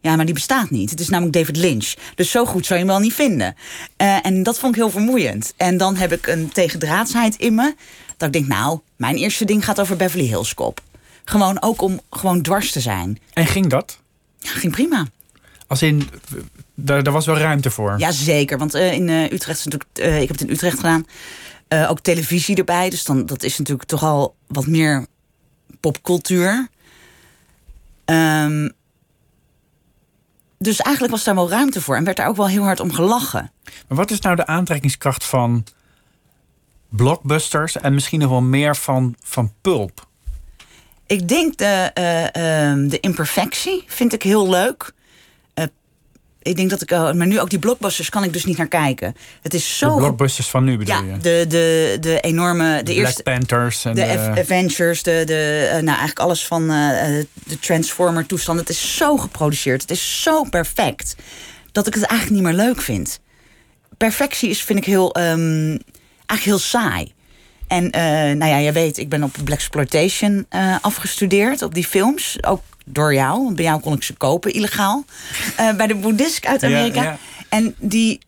[0.00, 0.90] Ja, maar die bestaat niet.
[0.90, 1.94] Het is namelijk David Lynch.
[2.14, 3.54] Dus zo goed zou je hem wel niet vinden.
[3.96, 5.52] Eh, en dat vond ik heel vermoeiend.
[5.56, 7.74] En dan heb ik een tegendraadsheid in me.
[8.16, 10.80] Dat ik denk, nou, mijn eerste ding gaat over Beverly Hills Cop.
[11.24, 13.18] Gewoon ook om gewoon dwars te zijn.
[13.32, 13.98] En ging dat?
[14.38, 15.06] Ja, ging prima.
[15.66, 16.08] Als in,
[16.74, 17.94] daar, was wel ruimte voor.
[17.98, 18.58] Ja, zeker.
[18.58, 19.90] Want eh, in Utrecht is natuurlijk,
[20.22, 21.06] ik heb het in Utrecht gedaan.
[21.74, 22.90] Eh, ook televisie erbij.
[22.90, 25.06] Dus dan, dat is natuurlijk toch al wat meer
[25.80, 26.68] popcultuur.
[28.04, 28.68] Ehm,
[30.58, 31.96] dus eigenlijk was daar wel ruimte voor.
[31.96, 33.52] En werd daar ook wel heel hard om gelachen.
[33.88, 35.64] Maar wat is nou de aantrekkingskracht van
[36.88, 40.06] blockbusters en misschien nog wel meer van, van pulp.
[41.06, 44.92] Ik denk de, eh, ehm, de imperfectie vind ik heel leuk.
[46.44, 48.56] Eh, ik denk dat ik, uh, maar nu ook die blockbusters kan ik dus niet
[48.56, 49.14] naar kijken.
[49.42, 49.88] Het is zo.
[49.88, 51.18] De blockbusters van nu bedoel ja, je?
[51.18, 52.76] de, de, de enorme.
[52.76, 53.22] De, De eerste.
[53.22, 54.00] Black Panthers en de,
[54.34, 58.58] de, Avengers, de, de, eh, nou eigenlijk alles van eh, eh, de Transformer toestand.
[58.58, 61.16] Het is zo geproduceerd, het is zo perfect
[61.72, 63.20] dat ik het eigenlijk niet meer leuk vind.
[63.96, 65.78] Perfectie is, vind ik heel, ehm,
[66.26, 67.13] eigenlijk heel saai.
[67.74, 68.02] En eh,
[68.36, 72.38] nou ja, je weet, ik ben op Black Exploitation eh, afgestudeerd op die films.
[72.40, 75.04] Ook door jou, want bij jou kon ik ze kopen illegaal.
[75.56, 77.02] Eh, bij de Boeddhisk uit Amerika.
[77.02, 77.18] ja.
[77.48, 78.18] En die,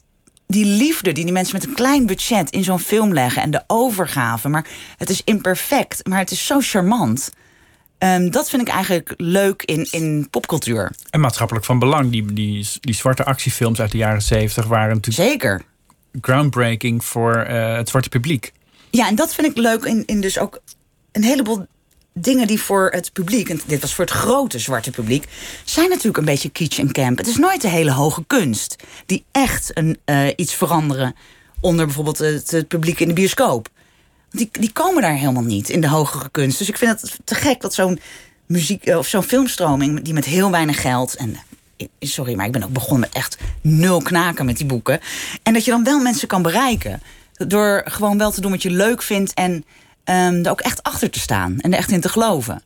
[0.47, 3.43] die liefde die die mensen met een klein budget in zo'n film leggen.
[3.43, 4.49] En de overgave.
[4.49, 7.31] Maar het is imperfect, maar het is zo charmant.
[7.99, 10.93] Ehm, dat vind ik eigenlijk leuk in, in popcultuur.
[11.11, 12.11] en maatschappelijk van belang.
[12.11, 15.63] Die, die, die zwarte actiefilms uit de jaren zeventig waren natuurlijk Zeker.
[16.21, 18.53] groundbreaking voor het zwarte publiek.
[18.97, 20.61] Ja, en dat vind ik leuk in, in dus ook
[21.13, 21.67] een heleboel
[22.13, 25.25] dingen die voor het publiek, en dit was voor het grote zwarte publiek,
[25.65, 27.19] zijn natuurlijk een beetje kitsch en camp.
[27.19, 31.15] Het is nooit de hele hoge kunst die echt een, eh, iets veranderen
[31.61, 33.69] onder bijvoorbeeld het, publiek in de bioscoop.
[34.31, 36.59] Die, die komen daar helemaal niet in de hogere kunst.
[36.59, 38.01] Dus ik vind het te gek dat zo'n
[38.47, 41.37] muziek eh, of zo'n filmstroming die met heel weinig geld en
[41.77, 45.01] eh, sorry, maar ik ben ook begonnen met echt nul knaken met die boeken.
[45.43, 47.03] En dat je dan wel mensen kan bereiken.
[47.37, 49.65] Door gewoon wel te doen wat je leuk vindt en
[50.05, 52.63] ehm, er ook echt achter te staan en er echt in te geloven.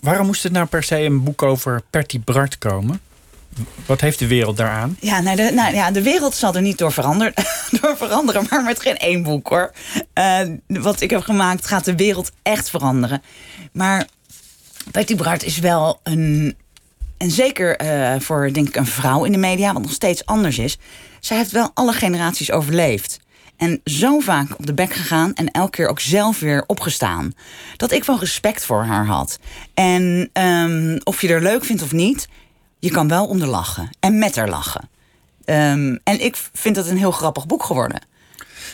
[0.00, 3.00] Waarom moest het nou per se een boek over Perty Bart komen?
[3.86, 4.96] Wat heeft de wereld daaraan?
[5.00, 7.32] Ja, nou, de, nou, ja, de wereld zal er niet door, verander,
[7.80, 9.72] door veranderen, maar met geen één boek hoor.
[10.12, 13.22] Eh, wat ik heb gemaakt gaat de wereld echt veranderen.
[13.72, 14.06] Maar
[14.90, 16.56] Betty Bart is wel een.
[17.16, 20.58] En zeker eh, voor, denk ik, een vrouw in de media, wat nog steeds anders
[20.58, 20.78] is.
[21.20, 23.20] Zij heeft wel alle generaties overleefd.
[23.56, 27.32] En zo vaak op de bek gegaan en elke keer ook zelf weer opgestaan.
[27.76, 29.38] Dat ik wel respect voor haar had.
[29.74, 32.28] En ehm, of je er leuk vindt of niet,
[32.78, 33.90] je kan wel om haar lachen.
[34.00, 34.88] En met haar lachen.
[35.44, 38.00] Ehm, en ik vind het een heel grappig boek geworden.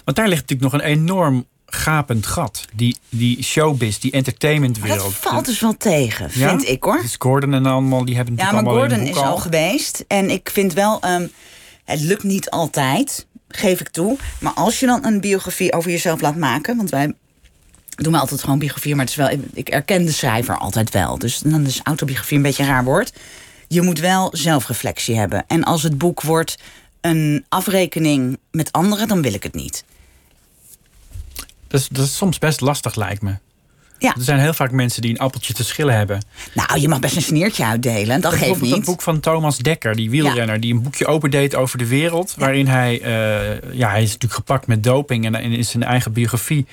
[0.05, 2.65] Want daar ligt natuurlijk nog een enorm gapend gat.
[2.75, 5.03] Die, die showbiz, die Maar entertainmentwereld.
[5.03, 6.49] dat valt dus wel tegen, Ja?
[6.49, 7.01] vind ik hoor.
[7.03, 9.33] Dus Gordon en allemaal, die hebben Ja, natuurlijk maar allemaal Gordon in is een boek
[9.33, 10.05] al geweest.
[10.09, 11.27] En ik vind wel, ehm,
[11.91, 14.19] het lukt niet altijd, geef ik toe.
[14.41, 17.15] Maar als je dan een biografie over jezelf laat maken, want wij
[17.89, 21.19] doen maar altijd gewoon biografie, maar het is wel, ik erken de schrijver altijd wel.
[21.19, 23.13] Dus dan is autobiografie een beetje een raar woord.
[23.69, 25.45] Je moet wel zelfreflectie hebben.
[25.47, 26.59] En als het boek wordt
[27.01, 29.85] een afrekening met anderen, dan wil ik het niet.
[31.69, 33.35] Dat is soms best lastig, lijkt me.
[34.01, 34.15] Ja.
[34.15, 36.23] Er zijn heel vaak mensen die een appeltje te schillen hebben.
[36.55, 38.71] Nou, je mag best een sneertje uitdelen, dat geeft niet.
[38.71, 42.35] dat boek van Thomas Dekker, die wielrenner, die een boekje opendeed over de wereld.
[42.37, 45.25] Waarin hij, eh, ja, hij is natuurlijk gepakt met doping.
[45.25, 46.67] En in zijn eigen biografie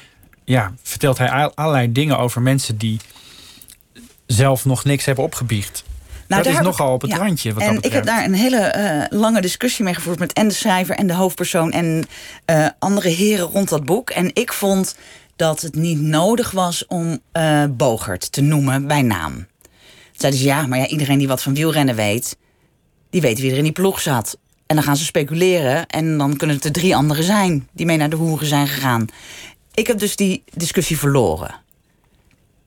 [0.45, 2.99] ja, vertelt hij al- allerlei dingen over mensen die
[4.25, 5.83] zelf nog niks hebben opgebiecht.
[6.27, 7.17] Nou, dat is nogal op het ja.
[7.17, 7.53] randje.
[7.53, 10.47] Wat en dat ik heb daar een hele eh, lange discussie mee gevoerd met en
[10.47, 12.05] de schrijver en de hoofdpersoon en
[12.45, 14.09] eh, andere heren rond dat boek.
[14.09, 14.95] En ik vond
[15.37, 19.47] dat het niet nodig was om eh Bogert te noemen bij naam.
[20.11, 22.37] Zeiden ze ja, maar ja, iedereen die wat van wielrennen weet,
[23.09, 24.37] die weet wie er in die ploeg zat.
[24.65, 27.97] En dan gaan ze speculeren en dan kunnen het er drie anderen zijn die mee
[27.97, 29.05] naar de hoeren zijn gegaan.
[29.73, 31.55] Ik heb dus die discussie verloren.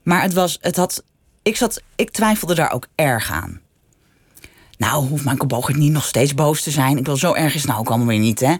[0.02, 1.04] Maar het was, het had,
[1.42, 3.60] ik, zat, ik twijfelde daar ook erg aan.
[4.76, 6.98] Nou, hoeft Michael Bogert niet nog steeds boos te zijn.
[6.98, 8.54] Ik wil zo erg is nou ook allemaal weer niet, hè?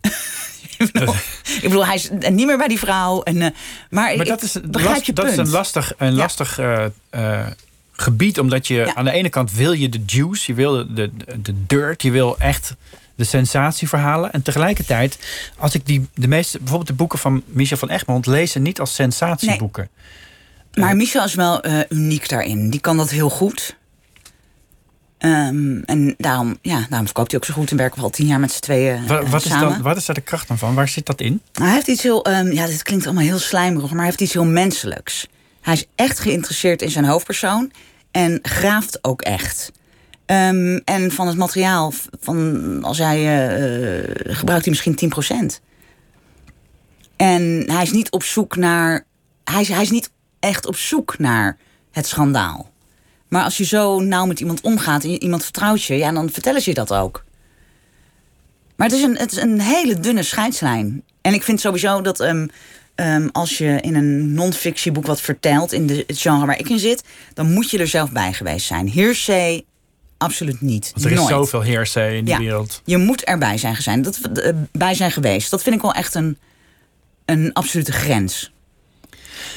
[0.78, 1.14] ik, bedoel,
[1.56, 3.22] ik bedoel, hij is niet meer bij die vrouw.
[3.22, 3.50] En, eh,
[3.90, 7.46] maar dat is, last- dat is een lastig, een lastig eh, eh,
[7.92, 8.38] gebied.
[8.38, 8.94] Omdat je Ja.
[8.94, 11.10] aan de ene kant wil je de juice, je wil de, de,
[11.42, 12.74] de dirt, je wil echt
[13.14, 14.32] de sensatieverhalen.
[14.32, 15.18] En tegelijkertijd,
[15.58, 18.94] als ik die, de meeste, bijvoorbeeld de boeken van Michel van Egmond lezen niet als
[18.94, 19.88] sensatieboeken.
[20.74, 22.70] Maar Michel is wel uniek daarin.
[22.70, 23.76] Die kan dat heel goed.
[25.26, 28.26] Ehm, en daarom, ja, daarom verkoopt hij ook zo goed en werken we al tien
[28.26, 29.68] jaar met z'n tweeën eh, Wa- wat, is samen.
[29.68, 30.74] dan, wat is daar de kracht dan van?
[30.74, 31.40] Waar zit dat in?
[31.52, 34.20] Nou, hij heeft iets heel, ehm, ja, dit klinkt allemaal heel slijmerig, maar hij heeft
[34.20, 35.26] iets heel menselijks.
[35.60, 37.72] Hij is echt geïnteresseerd in zijn hoofdpersoon
[38.10, 39.72] en graaft ook echt.
[40.26, 45.60] Ehm, en van het materiaal, van, als hij, eh, eh, gebruikt hij misschien 10%.
[47.16, 49.04] En hij is niet op zoek naar,
[49.44, 50.10] hij is, hij is niet
[50.40, 51.56] echt op zoek naar
[51.90, 52.70] het schandaal.
[53.28, 56.60] Maar als je zo nauw met iemand omgaat en iemand vertrouwt je, ja, dan vertellen
[56.60, 57.24] ze je dat ook.
[58.76, 61.02] Maar het is een, het is een hele dunne scheidslijn.
[61.20, 62.46] En ik vind sowieso dat ehm,
[62.94, 66.78] ehm, als je in een non-fictieboek wat vertelt, in de, het genre waar ik in
[66.78, 67.02] zit,
[67.34, 68.90] dan moet je er zelf bij geweest zijn.
[68.92, 69.64] Hearsay,
[70.18, 70.90] absoluut niet.
[70.92, 71.28] Want er is Nooit.
[71.30, 72.40] zoveel heersay in die Ja.
[72.40, 72.82] wereld.
[72.84, 74.02] Je moet erbij zijn, zijn.
[74.02, 75.50] Dat, eh, bij zijn geweest.
[75.50, 76.38] Dat vind ik wel echt een,
[77.24, 78.52] een absolute grens.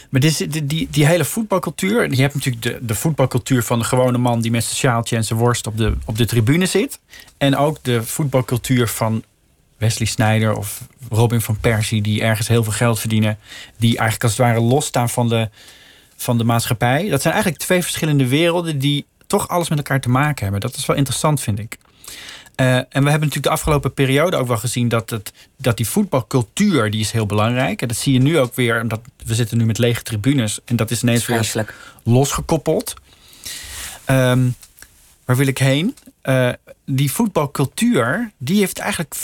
[0.09, 2.13] Maar dit, die, die, die hele voetbalcultuur.
[2.13, 5.23] Je hebt natuurlijk de, de voetbalcultuur van de gewone man die met zijn sjaaltje en
[5.23, 6.99] zijn worst op de, op de tribune zit.
[7.37, 9.23] En ook de voetbalcultuur van
[9.77, 13.37] Wesley Sneijder of Robin van Persie, die ergens heel veel geld verdienen.
[13.77, 15.49] Die eigenlijk als het ware losstaan van de,
[16.15, 17.09] van de maatschappij.
[17.09, 20.61] Dat zijn eigenlijk twee verschillende werelden die toch alles met elkaar te maken hebben.
[20.61, 21.77] Dat is wel interessant, vind ik.
[22.59, 25.87] Eh, en we hebben natuurlijk de afgelopen periode ook wel gezien dat, het, dat die
[25.87, 27.81] voetbalcultuur die is heel belangrijk.
[27.81, 30.59] En dat zie je nu ook weer, omdat we zitten nu met lege tribunes.
[30.65, 31.65] En dat is ineens weer
[32.03, 32.93] losgekoppeld.
[34.05, 34.47] Ehm,
[35.25, 35.95] waar wil ik heen?
[36.21, 36.49] Eh,
[36.91, 39.15] die voetbalcultuur die heeft eigenlijk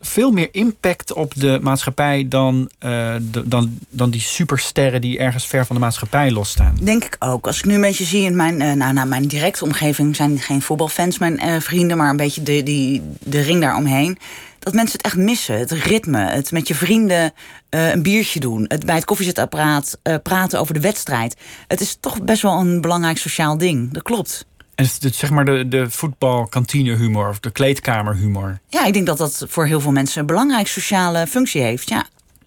[0.00, 5.66] veel meer impact op de maatschappij dan, eh, dan, dan die supersterren die ergens ver
[5.66, 6.76] van de maatschappij losstaan.
[6.82, 7.46] Denk ik ook.
[7.46, 10.38] Als ik nu een beetje zie in mijn, eh, nou, nou, mijn directe omgeving zijn
[10.38, 14.18] geen voetbalfans, mijn eh, vrienden, maar een beetje de, die, de ring daaromheen.
[14.58, 15.58] Dat mensen het echt missen.
[15.58, 16.18] Het ritme.
[16.18, 17.32] Het met je vrienden
[17.70, 18.64] een biertje doen.
[18.68, 21.36] Het bij het koffiezetapparaat praten over de wedstrijd.
[21.66, 23.92] Het is toch best wel een belangrijk sociaal ding.
[23.92, 24.46] Dat klopt.
[24.80, 28.60] En het zeg maar de, de voetbalkantinehumor of de kleedkamerhumor.
[28.68, 31.88] Ja, ik denk dat dat voor heel veel mensen een belangrijke sociale functie heeft.
[31.88, 32.06] Ja.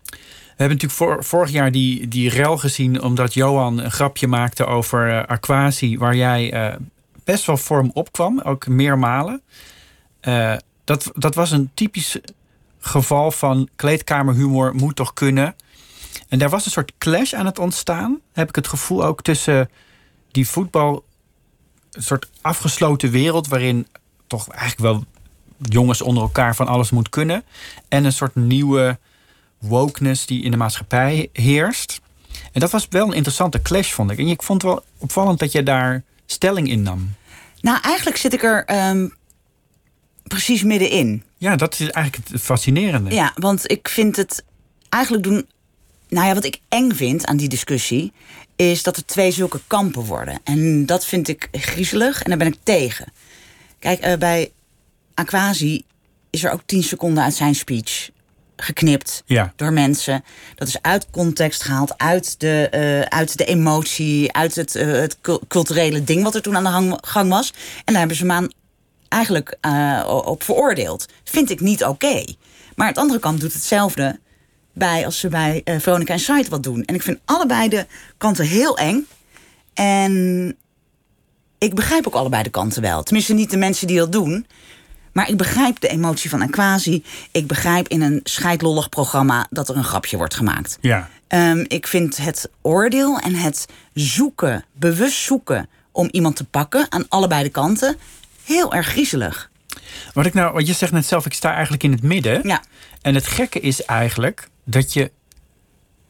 [0.10, 4.65] We hebben natuurlijk vor- vorig jaar die, die rel gezien omdat Johan een grapje maakte
[4.65, 6.76] over eh, Aquasi, waar jij eh,
[7.24, 9.41] best wel vorm opkwam, ook meermalen.
[10.19, 12.17] Eh, dat, dat was een typisch
[12.80, 15.56] geval van kleedkamerhumor moet toch kunnen.
[16.28, 19.69] En daar was een soort clash aan het ontstaan, heb ik het gevoel ook tussen
[20.32, 21.04] die voetbal,
[21.93, 23.88] een soort afgesloten wereld waarin
[24.27, 25.03] toch eigenlijk wel
[25.62, 27.43] jongens onder elkaar van alles moet kunnen.
[27.88, 28.97] En een soort nieuwe
[29.58, 32.01] wokeness die in de maatschappij heerst.
[32.51, 34.17] En dat was wel een interessante clash, vond ik.
[34.17, 37.13] En ik vond het wel opvallend dat jij daar stelling in nam.
[37.62, 39.08] Nou, eigenlijk zit ik er ehm,
[40.23, 41.23] precies middenin.
[41.38, 43.12] Ja, dat is eigenlijk het fascinerende.
[43.12, 44.43] Ja, want ik vind het
[44.89, 45.47] eigenlijk doen.
[46.10, 48.12] Nou ja, wat ik eng vind aan die discussie.
[48.71, 50.39] Is dat er twee zulke kampen worden.
[50.43, 53.06] En dat vind ik griezelig en daar ben ik tegen.
[53.80, 54.52] Kijk, eh, bij
[55.13, 55.84] Aquasi
[56.30, 58.10] is er ook tien seconden uit zijn speech
[58.56, 59.54] geknipt Ja.
[59.56, 60.23] door mensen.
[60.56, 65.17] Dat is uit context gehaald, uit de, eh, uit de emotie, uit het, eh, het
[65.21, 67.54] cul- culturele ding wat er toen aan de hang- gang was.
[67.78, 68.52] En daar hebben ze hem aan
[69.10, 69.58] eigenlijk
[70.26, 71.06] op veroordeeld.
[71.23, 72.23] Vind ik niet oké.
[72.76, 74.19] Maar het andere kant doet hetzelfde
[74.73, 76.83] bij als ze bij eh, Veronica en Site wat doen.
[76.83, 77.86] En ik vind allebei de
[78.17, 79.07] kanten heel eng.
[79.73, 80.55] En
[81.57, 83.03] ik begrijp ook allebei de kanten wel.
[83.03, 84.45] Tenminste, niet de mensen die dat doen.
[85.12, 87.03] Maar ik begrijp de emotie van Aquasi.
[87.31, 90.77] Ik begrijp in een scheidlollig programma dat er een grapje wordt gemaakt.
[90.81, 91.09] Ja.
[91.27, 97.05] Ehm, ik vind het oordeel en het zoeken, bewust zoeken om iemand te pakken aan
[97.09, 97.97] allebei de kanten,
[98.43, 99.51] heel erg griezelig.
[100.13, 102.47] Wat ik nou, wat je zegt net zelf, ik sta eigenlijk in het midden.
[102.47, 102.63] Ja.
[103.01, 105.12] En het gekke is eigenlijk dat je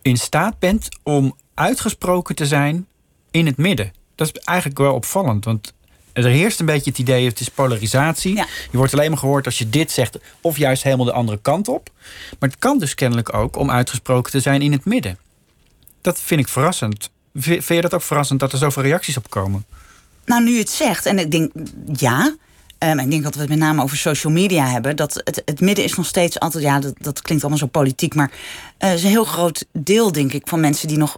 [0.01, 2.87] in staat bent om uitgesproken te zijn
[3.31, 3.93] in het midden.
[4.15, 5.73] Dat is eigenlijk wel opvallend, want
[6.13, 8.35] er heerst een beetje het idee, het is polarisatie.
[8.35, 8.47] Ja.
[8.71, 11.67] Je wordt alleen maar gehoord als je dit zegt, of juist helemaal de andere kant
[11.67, 11.89] op.
[12.39, 15.17] Maar het kan dus kennelijk ook om uitgesproken te zijn in het midden.
[16.01, 17.09] Dat vind ik verrassend.
[17.33, 19.65] Vind je dat ook verrassend dat er zoveel reacties op komen?
[20.25, 21.51] Nou, nu je het zegt, en ik denk
[21.93, 22.35] ja.
[22.83, 24.95] Ehm, ik denk dat we het met name over social media hebben.
[24.95, 28.15] Dat het, het midden is nog steeds altijd, ja, dat, dat klinkt allemaal zo politiek.
[28.15, 28.31] Maar
[28.77, 31.17] eh is een heel groot deel, denk ik, van mensen die nog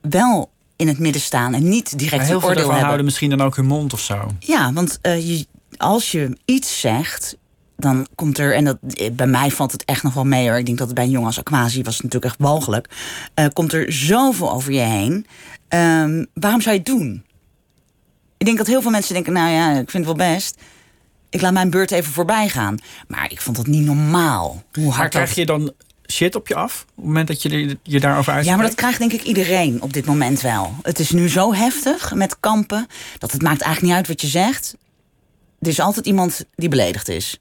[0.00, 2.84] wel in het midden staan en niet direct een heel veel oordeel hebben.
[2.84, 4.30] houden misschien dan ook hun mond of zo.
[4.38, 7.36] Ja, want eh, je, als je iets zegt,
[7.76, 10.58] dan komt er, en dat, eh, bij mij valt het echt nog wel mee hoor.
[10.58, 12.88] Ik denk dat het bij een jongen als Aquasi was natuurlijk echt walgelijk.
[13.52, 15.26] Komt er zoveel over je heen.
[15.68, 17.24] Ehm, waarom zou je het doen?
[18.36, 20.60] Ik denk dat heel veel mensen denken, nou ja, ik vind het wel best.
[21.32, 22.76] Ik laat mijn beurt even voorbij gaan.
[23.08, 24.62] Maar ik vond dat niet normaal.
[24.72, 25.36] Hoe Maar hard krijg dat...
[25.36, 25.72] je dan
[26.10, 26.84] shit op je af?
[26.88, 27.48] Op het moment dat je
[27.82, 28.44] je- daarover uitspreekt?
[28.46, 30.74] Ja, maar dat krijgt denk ik iedereen op dit moment wel.
[30.82, 32.86] Het is nu zo heftig met kampen
[33.18, 34.76] dat het maakt eigenlijk niet uit wat je zegt.
[35.60, 37.38] Er is altijd iemand die beledigd is.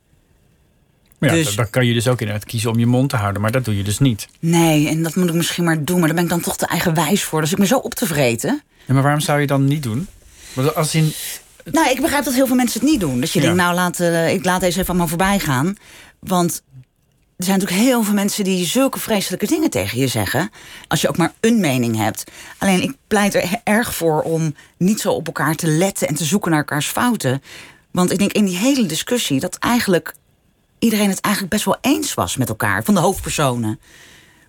[1.20, 3.42] Ja, dus- dan- dan kan je dus ook inderdaad kiezen om je mond te houden.
[3.42, 4.28] Maar dat doe je dus niet.
[4.40, 5.98] Nee, en dat moet ik misschien maar doen.
[5.98, 7.42] Maar daar ben ik dan toch te eigenwijs voor.
[7.42, 8.62] Dus ik me zo op te vreten.
[8.86, 10.08] Ja, maar waarom zou je dan niet doen?
[10.54, 11.14] Want als in,
[11.64, 13.20] Nou, ik begrijp dat heel veel mensen het niet doen.
[13.20, 13.46] Dus je Ja.
[13.46, 15.76] denkt, nou, laat, eh, ik laat deze even allemaal voorbij gaan.
[16.20, 16.64] Want
[17.38, 20.50] er zijn natuurlijk heel veel mensen die zulke vreselijke dingen tegen je zeggen.
[20.88, 22.24] Als je ook maar een mening hebt.
[22.58, 26.26] Alleen ik pleit er erg voor om niet zo op elkaar te letten en te
[26.26, 27.42] zoeken naar elkaars fouten.
[27.92, 30.14] Want ik denk in die hele discussie dat eigenlijk
[30.80, 33.80] iedereen het eigenlijk best wel eens was met elkaar, van de hoofdpersonen.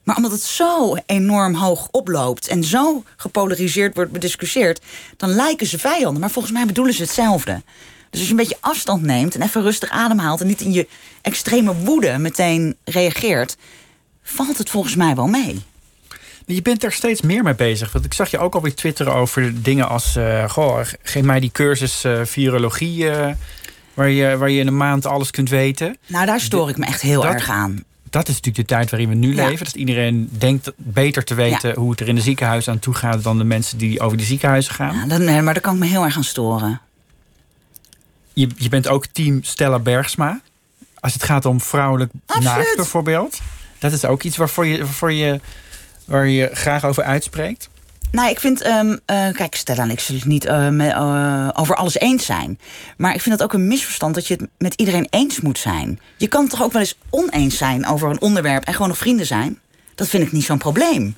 [0.02, 4.80] Maar omdat het zo enorm hoog oploopt en zo gepolariseerd wordt bediscussieerd,
[5.16, 6.20] dan lijken ze vijanden.
[6.20, 7.62] Maar volgens mij bedoelen ze hetzelfde.
[8.10, 10.88] Dus als je een beetje afstand neemt en even rustig ademhaalt en niet in je
[11.22, 13.56] extreme woede meteen reageert,
[14.22, 15.62] valt het volgens mij wel mee.
[16.46, 17.92] Je bent er steeds meer mee bezig.
[17.92, 20.16] Want ik zag je ook alweer twitteren over dingen als...
[20.16, 23.10] eh, goh, geef mij die cursus eh, virologie...
[23.10, 23.34] eh,
[23.94, 25.96] waar, je, waar je in een maand alles kunt weten.
[26.06, 27.84] Nou, daar stoor ik me echt heel erg aan.
[28.12, 29.46] Dat is natuurlijk de tijd waarin we nu Ja.
[29.46, 29.64] leven.
[29.64, 33.22] Dat iedereen denkt beter te weten hoe het er in de ziekenhuis aan toe gaat...
[33.22, 34.94] dan de mensen die over die ziekenhuizen gaan.
[34.94, 36.80] Ja, dan, nee, maar daar kan ik me heel erg aan storen.
[38.32, 40.40] Je, je bent ook team Stella Bergsma.
[41.00, 42.56] Als het gaat om vrouwelijk Absoluut.
[42.56, 43.40] naakt bijvoorbeeld.
[43.78, 45.40] Dat is ook iets waarvoor je, waarvoor je,
[46.04, 47.68] waar je graag over uitspreekt.
[48.12, 48.88] Nou, ik vind, eh,
[49.32, 52.58] kijk, Stella en ik zullen het niet eh, me- eh, over alles eens zijn.
[52.96, 56.00] Maar ik vind het ook een misverstand dat je het met iedereen eens moet zijn.
[56.16, 59.26] Je kan toch ook wel eens oneens zijn over een onderwerp en gewoon nog vrienden
[59.26, 59.58] zijn?
[59.94, 61.16] Dat vind ik niet zo'n probleem.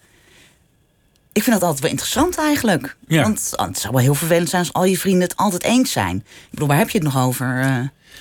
[1.32, 2.96] Ik vind dat altijd wel interessant eigenlijk.
[3.08, 3.22] Ja.
[3.22, 6.16] Want het zou wel heel vervelend zijn als al je vrienden het altijd eens zijn.
[6.16, 7.46] Ik bedoel, waar heb je het nog over?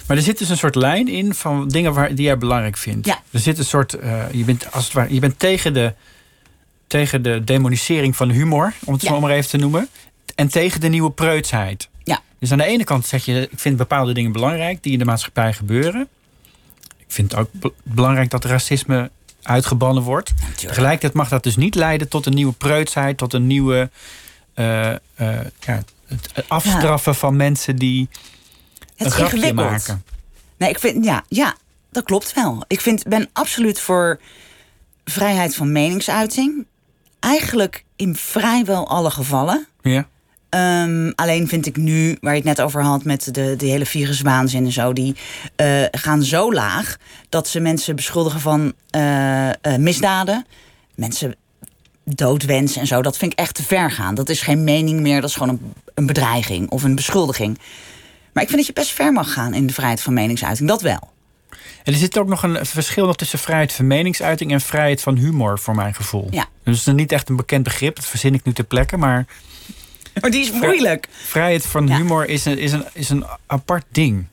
[0.08, 3.06] Maar er zit dus een soort lijn in van dingen waar, die jij belangrijk vindt.
[3.08, 3.20] Ja.
[3.32, 3.98] Er zit een soort.
[4.32, 5.94] je, bent, als het ware, je bent tegen de,
[6.94, 9.10] tegen de demonisering van humor, om het Ja.
[9.10, 9.88] zo maar even te noemen.
[10.36, 11.90] En tegen de nieuwe preutsheid.
[12.04, 12.22] Ja.
[12.40, 15.06] Dus aan de ene kant zeg je, ik vind bepaalde dingen belangrijk die in de
[15.06, 16.08] maatschappij gebeuren.
[16.98, 20.34] Ik vind het ook be- belangrijk dat racisme uitgebannen wordt.
[20.56, 23.90] Tegelijkertijd mag dat dus niet leiden tot een nieuwe preutsheid, tot een nieuwe
[24.54, 24.98] eh, eh,
[25.60, 28.10] ja, het afstraffen van mensen die
[28.96, 30.04] Het een grapje maken.
[30.58, 31.56] Nee, ik vind, ja, ja,
[31.92, 32.64] dat klopt wel.
[32.68, 34.20] Ik vind, ben absoluut voor
[35.06, 36.66] vrijheid van meningsuiting.
[37.24, 39.68] Eigenlijk in vrijwel alle gevallen.
[39.82, 40.08] Ja.
[40.50, 43.86] Ehm, alleen vind ik nu, waar je het net over had met de, de hele
[43.86, 45.16] viruswaanzin en zo, die
[45.56, 46.98] eh, gaan zo laag
[47.30, 50.46] dat ze mensen beschuldigen van eh, eh, misdaden.
[50.96, 51.36] Mensen
[52.04, 53.02] doodwensen en zo.
[53.02, 54.16] Dat vind ik echt te ver gaan.
[54.16, 57.60] Dat is geen mening meer, dat is gewoon een, een bedreiging of een beschuldiging.
[58.34, 60.70] Maar ik vind dat je best ver mag gaan in de vrijheid van meningsuiting.
[60.70, 61.12] Dat wel.
[61.84, 65.18] En er zit ook nog een verschil nog tussen vrijheid van meningsuiting en vrijheid van
[65.18, 66.28] humor, voor mijn gevoel.
[66.32, 66.48] Ja.
[66.64, 68.98] Dus het is niet echt een bekend begrip, dat verzin ik nu ter plekke.
[68.98, 69.26] Maar
[70.22, 71.08] Maar die is moeilijk.
[71.12, 71.96] vrijheid van Ja.
[71.98, 74.26] humor is een, is, een, is een apart ding.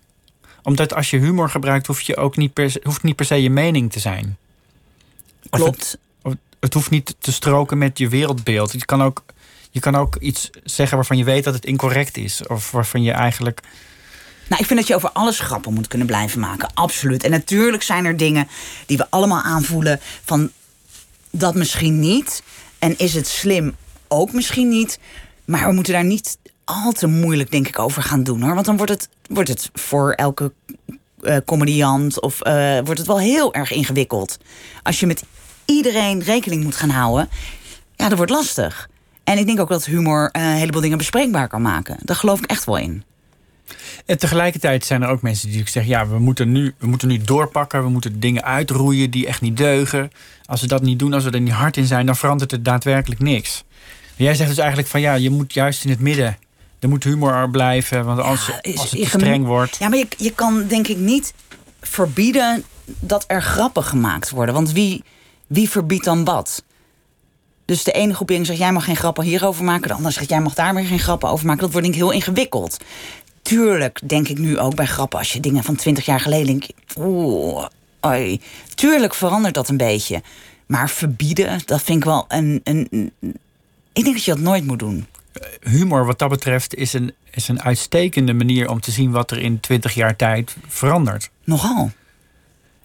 [0.63, 3.43] Omdat als je humor gebruikt, hoef je ook niet per se, hoeft niet per se
[3.43, 4.37] je mening te zijn.
[5.51, 5.99] Klopt.
[6.23, 8.73] Het, het hoeft niet te stroken met je wereldbeeld.
[8.73, 9.25] Je kan, ook,
[9.71, 12.47] je kan ook iets zeggen waarvan je weet dat het incorrect is.
[12.47, 13.61] Of waarvan je eigenlijk.
[14.51, 16.71] Nou, ik vind dat je over alles grappen moet kunnen blijven maken.
[16.75, 17.25] Absoluut.
[17.25, 18.49] En natuurlijk zijn er dingen
[18.87, 20.51] die we allemaal aanvoelen van
[21.31, 22.43] dat misschien niet.
[22.79, 23.77] En is het slim
[24.09, 24.99] ook misschien niet.
[25.45, 28.55] Maar we moeten daar niet al te moeilijk, denk ik, over gaan doen hoor.
[28.55, 30.53] Want dan wordt het, wordt het voor elke
[31.21, 34.39] eh, comediant of eh, wordt het wel heel erg ingewikkeld.
[34.83, 35.23] Als je met
[35.65, 37.29] iedereen rekening moet gaan houden,
[37.97, 38.89] ja, dat wordt lastig.
[39.25, 41.97] En ik denk ook dat humor eh, een heleboel dingen bespreekbaar kan maken.
[42.03, 43.05] Daar geloof ik echt wel in.
[44.07, 47.19] En tegelijkertijd zijn er ook mensen die zeggen: ja, we moeten, nu, we moeten nu
[47.19, 47.83] doorpakken.
[47.83, 50.11] We moeten dingen uitroeien die echt niet deugen.
[50.45, 52.65] Als we dat niet doen, als we er niet hard in zijn, dan verandert het
[52.65, 53.65] daadwerkelijk niks.
[54.17, 56.37] En jij zegt dus eigenlijk van ja, je moet juist in het midden.
[56.79, 59.77] Er moet humor blijven, want als, Ja, is- als het te streng wordt.
[59.77, 61.35] Ja, maar je, je kan denk ik niet
[61.81, 64.55] verbieden dat er grappen gemaakt worden.
[64.55, 65.05] Want wie,
[65.47, 66.65] wie verbiedt dan wat?
[67.65, 69.89] Dus de ene groepering zegt, jij mag geen grappen hierover maken.
[69.89, 71.61] De ander zegt, jij mag daar weer geen grappen over maken.
[71.63, 72.77] Dat wordt denk ik heel ingewikkeld.
[73.43, 75.19] Tuurlijk denk ik nu ook bij grappen.
[75.19, 76.73] Als je dingen van twintig jaar geleden denkt...
[76.99, 77.67] Oeh,
[78.01, 78.41] oi.
[78.75, 80.23] Tuurlijk verandert dat een beetje.
[80.67, 82.61] Maar verbieden, dat vind ik wel een...
[82.65, 83.13] een, een-
[83.93, 85.07] ik denk dat je dat nooit moet doen.
[85.61, 89.39] Humor, wat dat betreft, is een, is een uitstekende manier om te zien wat er
[89.39, 91.31] in 20 jaar tijd verandert.
[91.45, 91.91] Nogal.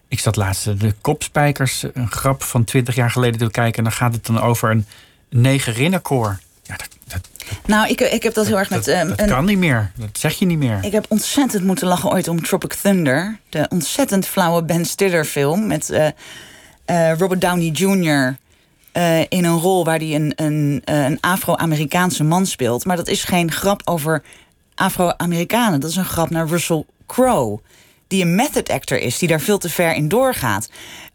[0.08, 3.78] Ik zat laatst de kopspijkers, een grap van 20 jaar geleden te kijken.
[3.78, 4.86] En dan gaat het dan over een
[5.30, 6.38] negerinnenkoor.
[7.08, 7.20] Dat,
[7.66, 8.84] Nou, ik, ik heb dat heel erg met...
[8.84, 9.90] dat, ehm, dat een- kan niet meer.
[9.96, 10.78] Dat zeg je niet meer.
[10.82, 13.38] Ik heb ontzettend moeten lachen ooit om Tropic Thunder.
[13.48, 15.66] De ontzettend flauwe Ben Stiller film.
[15.66, 16.06] Met eh,
[16.84, 18.36] eh, Robert Downey Jr.
[18.92, 22.84] eh, in een rol waar hij een, een, een Afro-Amerikaanse man speelt.
[22.84, 24.22] Maar dat is geen grap over
[24.74, 25.80] Afro-Amerikanen.
[25.80, 27.60] Dat is een grap naar Russell Crowe.
[28.08, 30.68] Die een method actor is, die daar veel te ver in doorgaat.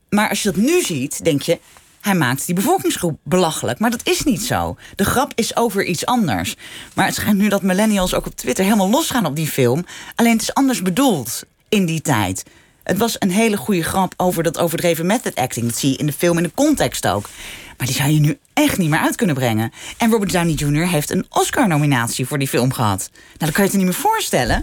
[0.10, 1.60] Maar als je dat nu ziet, denk je...
[2.02, 3.80] Hij maakt die bevolkingsgroep belachelijk.
[3.80, 4.78] Maar dat is niet zo.
[4.96, 6.56] De grap is over iets anders.
[6.94, 9.86] Maar het schijnt nu dat millennials ook op Twitter helemaal losgaan op die film.
[10.16, 12.44] Alleen het is anders bedoeld in die tijd.
[12.84, 15.66] Het was een hele goede grap over dat overdreven method acting.
[15.66, 17.30] Dat zie je in de film in de context ook.
[17.78, 19.72] Maar die zou je nu echt niet meer uit kunnen brengen.
[19.98, 20.88] En Robert Downey Jr.
[20.88, 23.10] heeft een Oscar-nominatie voor die film gehad.
[23.12, 24.56] Nou, dan kan je je niet meer voorstellen.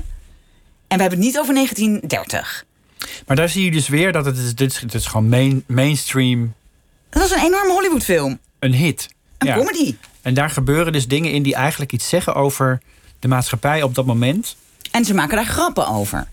[0.89, 2.65] En we hebben het niet over 1930.
[3.27, 6.55] Maar daar zie je dus weer dat het is, dit is, gewoon main, mainstream
[7.11, 8.39] Dat was een enorme Hollywoodfilm.
[8.59, 9.09] een hit.
[9.39, 9.55] Een Ja.
[9.57, 9.95] comedy.
[10.23, 12.81] En daar gebeuren dus dingen in die eigenlijk iets zeggen over
[13.19, 14.57] de maatschappij op dat moment.
[14.91, 16.29] En ze maken daar grappen over.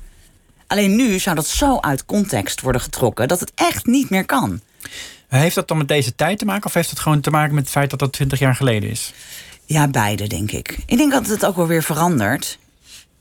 [0.67, 4.61] Alleen nu zou dat zo uit context worden getrokken dat het echt niet meer kan.
[5.27, 6.65] Heeft dat dan met deze tijd te maken?
[6.65, 9.13] Of heeft het gewoon te maken met het feit dat dat 20 jaar geleden is?
[9.65, 10.77] Ja, beide, denk ik.
[10.85, 12.57] Ik denk dat het ook wel weer verandert.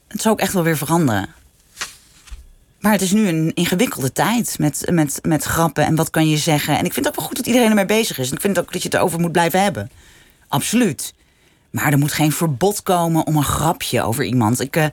[0.09, 1.29] Het zal ook echt wel weer veranderen.
[2.85, 6.37] Maar het is nu een ingewikkelde tijd met, met, met grappen en wat kan je
[6.37, 6.79] zeggen.
[6.79, 8.29] En ik vind het ook wel goed dat iedereen ermee bezig is.
[8.29, 9.91] En ik vind ook dat je het erover moet blijven hebben.
[10.49, 11.15] Absoluut.
[11.71, 14.61] Maar er moet geen verbod komen om een grapje over iemand.
[14.61, 14.85] Ik, uh,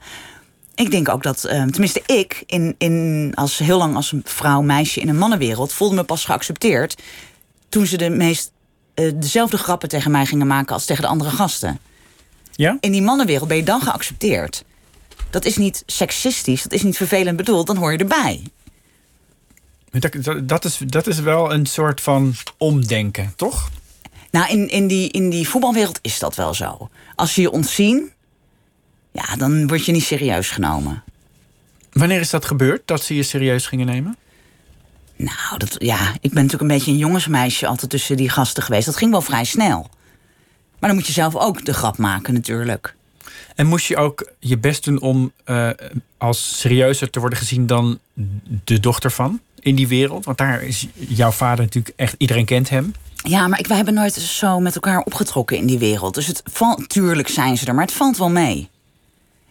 [0.76, 4.62] ik denk ook dat, uh, tenminste ik, in, in, als heel lang als een vrouw,
[4.62, 7.02] meisje in een mannenwereld, voelde me pas geaccepteerd
[7.70, 8.52] toen ze de meest
[8.96, 11.80] uh, dezelfde grappen tegen mij gingen maken als tegen de andere gasten.
[12.52, 12.78] Ja?
[12.80, 14.64] In die mannenwereld ben je dan geaccepteerd.
[15.32, 18.42] Dat is niet seksistisch, dat is niet vervelend bedoeld, dan hoor je erbij.
[19.92, 23.70] Dat, dat, is, dat is wel een soort van omdenken, toch?
[24.32, 26.90] Nou, in, in, die, in die voetbalwereld is dat wel zo.
[27.16, 28.12] Als ze je ontzien,
[29.12, 31.04] ja, dan word je niet serieus genomen.
[31.92, 34.18] Wanneer is dat gebeurd, dat ze je serieus gingen nemen?
[35.16, 38.86] Nou, dat, ja, ik ben natuurlijk een beetje een jongensmeisje altijd tussen die gasten geweest.
[38.86, 39.90] Dat ging wel vrij snel.
[40.80, 42.96] Maar dan moet je zelf ook de grap maken natuurlijk.
[43.62, 45.70] En moest je ook je best doen om uh,
[46.18, 47.99] als serieuzer te worden gezien dan
[48.64, 50.26] de dochter van in die wereld?
[50.26, 52.93] Want daar is jouw vader natuurlijk echt, iedereen kent hem.
[53.16, 56.14] Ja, maar ik, wij hebben nooit zo met elkaar opgetrokken in die wereld.
[56.14, 58.70] Dus het valt, tuurlijk zijn ze er, maar het valt wel mee.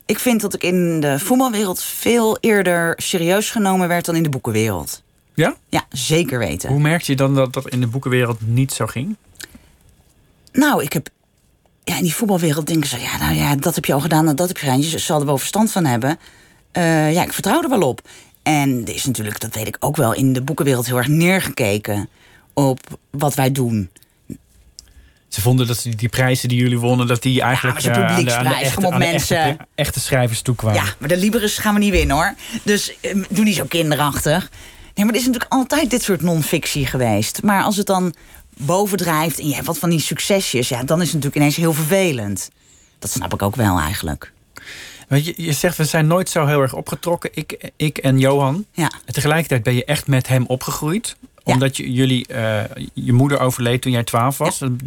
[0.07, 4.29] Ik vind dat ik in de voetbalwereld veel eerder serieus genomen werd dan in de
[4.29, 5.03] boekenwereld.
[5.35, 5.57] Ja?
[5.69, 6.69] Ja, zeker weten.
[6.69, 9.17] Hoe merkte je dan dat dat in de boekenwereld niet zo ging?
[10.53, 11.09] Nou, ik heb
[11.91, 14.37] ja, in die voetbalwereld denken ze, ja, nou ja, dat heb je al gedaan en
[14.37, 14.81] dat heb je gedaan.
[14.81, 16.19] Je zal er wel verstand van hebben.
[16.73, 18.09] Uh, ja, ik vertrouw er wel op.
[18.43, 22.09] En er is natuurlijk, dat weet ik ook wel, in de boekenwereld heel erg neergekeken
[22.55, 22.81] op
[23.11, 23.91] wat wij doen.
[25.29, 28.25] Ze vonden dat die, die prijzen die jullie wonnen, dat die eigenlijk ja, maar aan,
[28.25, 29.37] de, aan de echte, aan mensen.
[29.37, 30.83] Echte, echte, schrijvers toekwamen.
[30.83, 32.35] Ja, maar de Liberus gaan we niet winnen hoor.
[32.63, 34.51] Dus uh, doe niet zo kinderachtig.
[34.95, 37.43] Nee, maar er is natuurlijk altijd dit soort non-fictie geweest.
[37.43, 38.15] Maar als het dan
[38.67, 41.73] bovendrijft en je hebt wat van die succesjes, ja, dan is het natuurlijk ineens heel
[41.73, 42.51] vervelend.
[42.99, 44.33] Dat snap ik ook wel eigenlijk.
[45.09, 48.65] Je, je zegt, we zijn nooit zo heel erg opgetrokken, ik, ik en Johan.
[48.73, 48.93] Ja.
[49.05, 51.17] En tegelijkertijd ben je echt met hem opgegroeid.
[51.43, 52.61] Omdat je, jullie, uh,
[52.95, 54.59] je moeder overleed toen jij twaalf was.
[54.59, 54.67] Ja.
[54.67, 54.79] Dat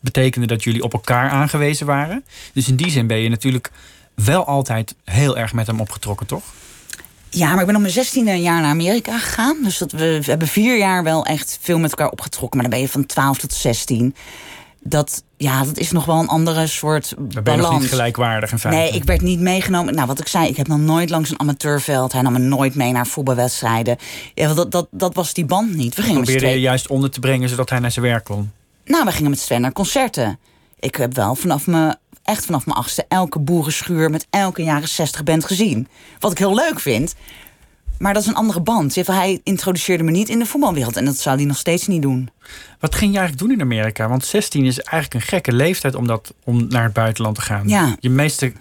[0.00, 2.24] betekende dat jullie op elkaar aangewezen waren.
[2.52, 3.70] Dus in die zin ben je natuurlijk
[4.14, 6.42] wel altijd heel erg met hem opgetrokken, toch?
[7.34, 9.56] Ja, maar ik ben op mijn zestiende jaar naar Amerika gegaan.
[9.62, 12.60] Dus dat we, we, hebben vier jaar wel echt veel met elkaar opgetrokken.
[12.60, 14.14] Maar dan ben je van 12 tot 16.
[14.80, 17.80] Dat, ja, dat is nog wel een andere soort Dan ben je balans.
[17.80, 18.80] niet gelijkwaardig in feite.
[18.80, 19.94] Nee, ik werd niet meegenomen.
[19.94, 22.12] Nou, wat ik zei, ik heb nog nooit langs een amateurveld.
[22.12, 23.96] Hij nam me nooit mee naar voetbalwedstrijden.
[24.34, 25.94] Ja, dat, dat, dat was die band niet.
[25.94, 28.50] We gingen Probeerde je juist onder te brengen zodat hij naar zijn werk kon?
[28.84, 30.38] Nou, we gingen met Sven naar concerten.
[30.78, 35.22] Ik heb wel vanaf mijn echt vanaf mijn achtste elke boerenschuur met elke jaren 60
[35.22, 35.88] band gezien.
[36.18, 37.14] Wat ik heel leuk vind.
[37.98, 38.94] Maar dat is een andere band.
[38.94, 40.96] Hij introduceerde me niet in de voetbalwereld.
[40.96, 42.30] En dat zou hij nog steeds niet doen.
[42.80, 44.08] Wat ging je eigenlijk doen in Amerika?
[44.08, 47.68] Want 16 is eigenlijk een gekke leeftijd om, dat, om naar het buitenland te gaan.
[47.68, 47.96] Ja.
[48.00, 48.52] Je meeste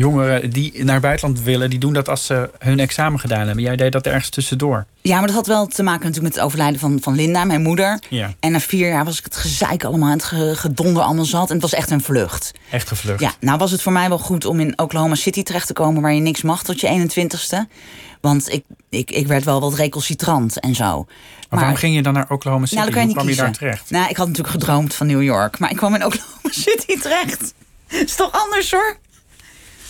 [0.00, 3.64] jongeren die naar het buitenland willen, die doen dat als ze hun examen gedaan hebben.
[3.64, 4.86] Jij deed dat ergens tussendoor.
[5.00, 7.62] Ja, maar dat had wel te maken natuurlijk met het overlijden van, van Linda, mijn
[7.62, 8.02] moeder.
[8.08, 8.34] Ja.
[8.40, 10.24] En na vier jaar was ik het gezeik allemaal, het
[10.58, 11.48] gedonder allemaal zat.
[11.48, 12.52] En het was echt een vlucht.
[12.70, 13.20] Echt gevlucht.
[13.20, 16.02] Ja, nou was het voor mij wel goed om in Oklahoma City terecht te komen...
[16.02, 17.72] waar je niks mag tot je 21ste.
[18.20, 21.06] Want ik, ik, ik werd wel wat recalcitrant en zo.
[21.48, 22.74] Maar, waarom ging je dan naar Oklahoma City?
[22.74, 23.90] Nou, dan kan je Hoe niet kwam je daar terecht?
[23.90, 25.58] Nou, ik had natuurlijk gedroomd van New York.
[25.58, 27.54] Maar ik kwam in Oklahoma City terecht.
[27.88, 28.96] Is toch anders hoor?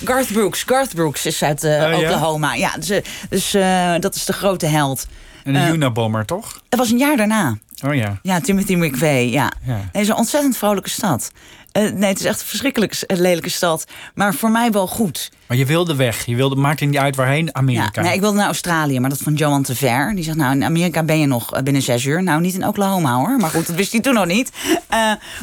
[0.05, 0.63] Garth Brooks.
[0.63, 1.99] Garth Brooks is uit uh, Oh?
[1.99, 2.55] Oklahoma.
[2.55, 2.99] Ja, dus, uh,
[3.29, 5.07] dus uh, dat is de grote held.
[5.45, 6.61] En een Unabomber, toch?
[6.69, 7.57] Dat was een jaar daarna.
[7.87, 8.19] Oh ja.
[8.23, 9.53] Ja, Timothy McVeigh, ja.
[9.67, 9.75] Ja.
[9.75, 11.31] Nee, het is een ontzettend vrolijke stad.
[11.73, 13.85] Uh, nee, het is echt een verschrikkelijk lelijke stad.
[14.15, 15.31] Maar voor mij wel goed.
[15.47, 16.27] Maar je wilde weg.
[16.27, 17.91] Je wilde, maakte niet uit waarheen, Amerika.
[17.95, 20.15] Ja, nee, ik wilde naar Australië, maar dat vond Johan te ver.
[20.15, 22.23] Die zegt, nou, in Amerika ben je nog binnen zes uur.
[22.23, 23.37] Nou, niet in Oklahoma hoor.
[23.37, 24.51] Maar goed, dat wist hij toen nog niet.
[24.67, 24.77] Uh,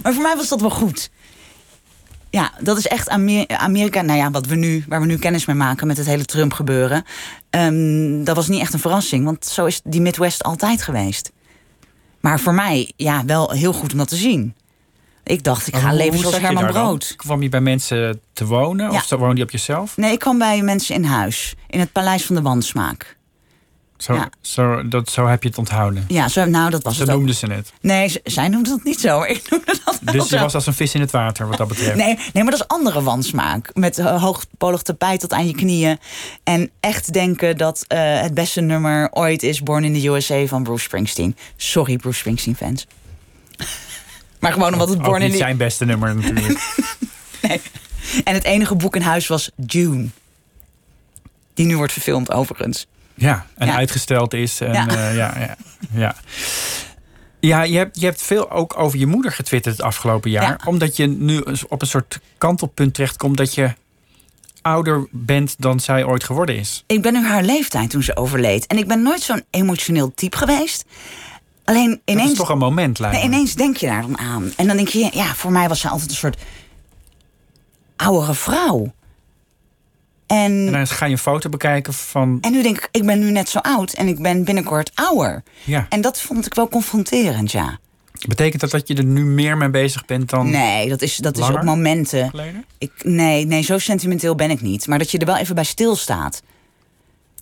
[0.04, 1.10] maar voor mij was dat wel goed.
[2.38, 4.02] Ja, dat is echt Amer Amerika.
[4.02, 6.54] Nou ja, wat we nu, waar we nu kennis mee maken met het hele Trump
[6.54, 7.04] gebeuren.
[7.50, 9.26] Um, dat was niet echt een verrassing.
[9.26, 11.32] Want zo is die Midwest altijd geweest.
[12.20, 14.56] Maar voor mij, ja, wel heel goed om dat te zien.
[15.24, 16.84] Ik dacht, ik ga hoe, leven zoals Herman daar dan?
[16.84, 17.14] Brood.
[17.16, 18.92] Kwam je bij mensen te wonen?
[18.92, 18.98] Ja.
[18.98, 19.98] Of woonde je op jezelf?
[19.98, 21.56] Nee, ik kwam bij mensen in huis.
[21.68, 23.17] In het Paleis van de Wansmaak.
[23.98, 24.30] Zo, Ja.
[24.42, 26.06] zo, dat, zo heb je het onthouden.
[26.08, 27.16] Ja, zo, nou, dat was Zo het ook.
[27.18, 27.74] noemden ze het.
[27.82, 29.22] Nee, zij noemde dat niet zo.
[29.24, 30.42] Ik noemde dat Dus je zo.
[30.44, 31.96] was als een vis in het water, wat dat betreft.
[31.96, 33.70] Nee, nee, maar dat is andere wansmaak.
[33.74, 36.00] Met uh, hoogpolig tapijt tot aan je knieën.
[36.44, 40.64] En echt denken dat eh, het beste nummer ooit is Born in the USA van
[40.64, 41.36] Bruce Springsteen.
[41.56, 42.88] Sorry, Bruce Springsteen fans.
[44.40, 45.38] maar gewoon omdat het Born in niet the...
[45.38, 46.60] zijn beste nummer natuurlijk.
[47.42, 47.62] Nee.
[48.24, 50.08] En het enige boek in huis was June.
[51.54, 52.88] Die nu wordt verfilmd overigens.
[53.18, 53.76] Ja, en Ja.
[53.76, 54.62] uitgesteld is.
[54.62, 54.86] En, Ja.
[54.92, 55.10] ja.
[55.12, 55.56] ja, ja,
[55.94, 56.16] ja.
[57.40, 60.44] Ja, je hebt, je hebt veel ook over je moeder getwitterd het afgelopen jaar.
[60.44, 60.60] Ja.
[60.66, 63.74] Omdat je nu op een soort kantelpunt terechtkomt dat je
[64.62, 66.84] ouder bent dan zij ooit geworden is.
[66.88, 68.68] Ik ben nu haar leeftijd toen ze overleed.
[68.68, 70.86] En ik ben nooit zo'n emotioneel type geweest.
[71.66, 72.32] Alleen Dat ineens...
[72.32, 73.34] is toch een moment, lijkt Nee, me.
[73.36, 74.52] ineens denk je daar dan aan.
[74.58, 76.38] En dan denk je, ja, voor mij was ze altijd een soort
[77.96, 78.94] oudere vrouw.
[80.28, 82.38] En, En dan ga je een foto bekijken van...
[82.42, 85.44] en nu denk ik, ik ben nu net zo oud en ik ben binnenkort ouder.
[85.64, 85.86] Ja.
[85.90, 87.80] En dat vond ik wel confronterend, ja.
[88.28, 91.38] Betekent dat dat je er nu meer mee bezig bent dan Nee, dat is, dat
[91.38, 92.30] is op momenten.
[92.30, 92.66] geleden?
[92.78, 94.88] Ik, nee, nee, zo sentimenteel ben ik niet.
[94.88, 96.42] Maar dat je er wel even bij stilstaat.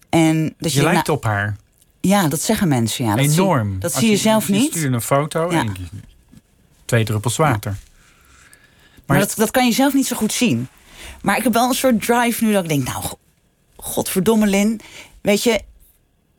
[0.10, 1.56] En dat je, Je lijkt op haar.
[2.02, 3.06] Ja, dat zeggen mensen.
[3.06, 3.16] Ja.
[3.16, 3.70] Dat Enorm.
[3.72, 4.72] Zie, dat Als zie je zelf Je niet.
[4.76, 5.60] stuurt een foto Ja.
[5.60, 6.00] en je-
[6.86, 7.76] twee druppels water.
[9.06, 10.68] Maar dat, dat kan je zelf niet zo goed zien.
[11.26, 13.20] Maar ik heb wel een soort drive nu dat ik denk, nou, go-
[13.76, 14.80] godverdomme Lin.
[15.22, 15.62] Weet je,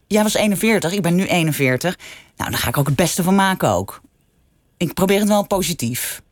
[0.07, 1.99] jij was 41, ik ben nu 41.
[2.37, 4.01] Nou, daar ga ik ook het beste van maken ook.
[4.77, 6.23] Ik probeer het wel positief.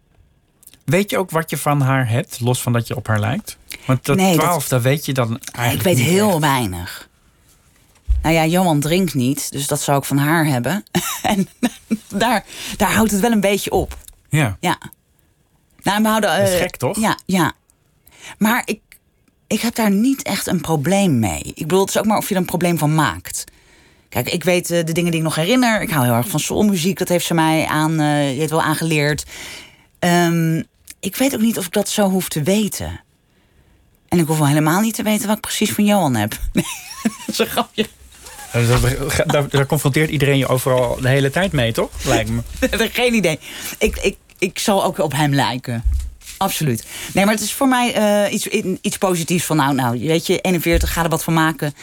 [0.84, 3.56] Weet je ook wat je van haar hebt, los van dat je op haar lijkt?
[3.86, 6.38] Want dat Nee, dat- 12, dat weet je dan eigenlijk ik weet heel echt.
[6.38, 7.08] weinig.
[8.22, 10.84] Nou ja, Johan drinkt niet, dus dat zou ik van haar hebben.
[11.22, 11.48] en
[12.08, 12.44] daar,
[12.76, 13.96] daar houdt het wel een beetje op.
[14.28, 14.56] Ja.
[14.60, 14.78] Ja.
[15.82, 16.98] Nou, we houden, Dat is eh, gek, toch?
[17.00, 17.52] Ja, ja.
[18.38, 18.80] Maar ik,
[19.46, 21.42] ik heb daar niet echt een probleem mee.
[21.42, 23.44] Ik bedoel, het is ook maar of je er een probleem van maakt.
[24.08, 25.82] Kijk, ik weet eh, de dingen die ik nog herinner.
[25.82, 26.98] Ik hou heel erg van soulmuziek.
[26.98, 29.24] Dat heeft ze mij aan, eh, je hebt wel aangeleerd.
[29.98, 30.62] Ehm,
[31.00, 33.00] ik weet ook niet of ik dat zo hoef te weten.
[34.08, 36.38] En ik hoef wel helemaal niet te weten wat ik precies van Johan heb.
[37.04, 37.86] Nee, dat is een grapje.
[39.26, 41.90] Daar, daar confronteert iedereen je overal de hele tijd mee, toch?
[42.04, 42.42] Lijkt me.
[42.92, 43.38] Geen idee.
[43.78, 45.84] Ik, ik, ik zal ook op hem lijken.
[46.36, 46.86] Absoluut.
[47.14, 48.46] Nee, maar het is voor mij eh, iets,
[48.80, 49.56] iets positiefs van...
[49.56, 51.74] nou, nou, weet je, 41, ga er wat van maken.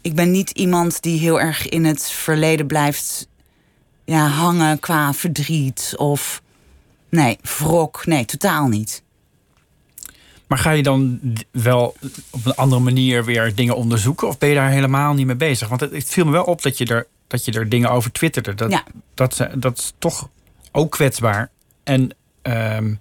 [0.00, 3.28] Ik ben niet iemand die heel erg in het verleden blijft
[4.04, 6.42] ja, hangen qua verdriet of...
[7.08, 8.06] Nee, wrok.
[8.06, 9.02] Nee, totaal niet.
[10.46, 11.96] Maar ga je dan wel
[12.30, 14.28] op een andere manier weer dingen onderzoeken?
[14.28, 15.68] Of ben je daar helemaal niet mee bezig?
[15.68, 18.12] Want het, het viel me wel op dat je er, dat je er dingen over
[18.12, 18.54] twitterde.
[18.54, 18.84] Dat, Ja.
[19.14, 20.28] dat, dat is toch
[20.72, 21.50] ook kwetsbaar.
[21.84, 22.94] En ehm,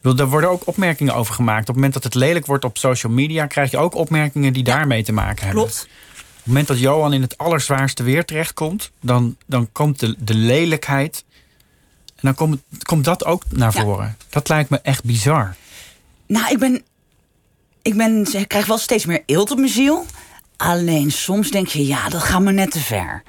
[0.00, 1.60] wil- daar worden ook opmerkingen over gemaakt.
[1.60, 3.46] Op het moment dat het lelijk wordt op social media...
[3.46, 5.62] krijg je ook opmerkingen die daarmee te maken hebben.
[5.64, 5.82] Klopt.
[5.82, 8.90] Op het moment dat Johan in het allerzwaarste weer terechtkomt...
[9.00, 11.24] dan, dan komt de, de lelijkheid...
[12.06, 13.82] en dan komt, komt dat ook naar Ja.
[13.82, 14.16] voren.
[14.28, 15.54] Dat lijkt me echt bizar.
[16.26, 16.82] Nou, ik ben.
[17.82, 18.26] Ik ben.
[18.32, 20.06] Ik krijg wel steeds meer eelt op mijn ziel.
[20.56, 23.22] Alleen soms denk je, ja, dat gaat me net te ver.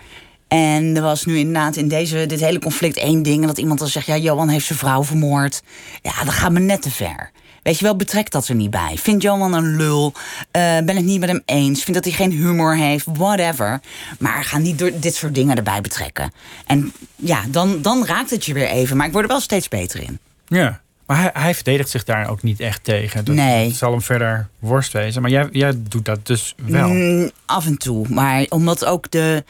[0.54, 3.42] En er was nu inderdaad in deze, dit hele conflict één ding.
[3.42, 5.62] En dat iemand dan zegt, ja, Johan heeft zijn vrouw vermoord.
[6.02, 7.32] Ja, dat gaat me net te ver.
[7.64, 8.94] Weet je wel, betrek dat er niet bij.
[8.98, 10.14] Vind Johan een lul?
[10.52, 11.84] Eh, ben het niet met hem eens?
[11.84, 13.06] Vind dat hij geen humor heeft?
[13.14, 13.80] Whatever.
[14.20, 16.32] Maar ga niet door dit soort dingen erbij betrekken.
[16.66, 18.98] En ja, dan, dan raakt het je weer even.
[18.98, 20.20] Maar ik word er wel steeds beter in.
[20.48, 23.24] Ja, maar hij, hij verdedigt zich daar ook niet echt tegen.
[23.36, 23.68] Nee.
[23.68, 25.22] dat zal hem verder worst wezen.
[25.22, 26.90] Maar jij, jij doet dat dus wel.
[26.90, 28.06] Mm, af en toe.
[28.10, 29.44] Maar omdat ook de,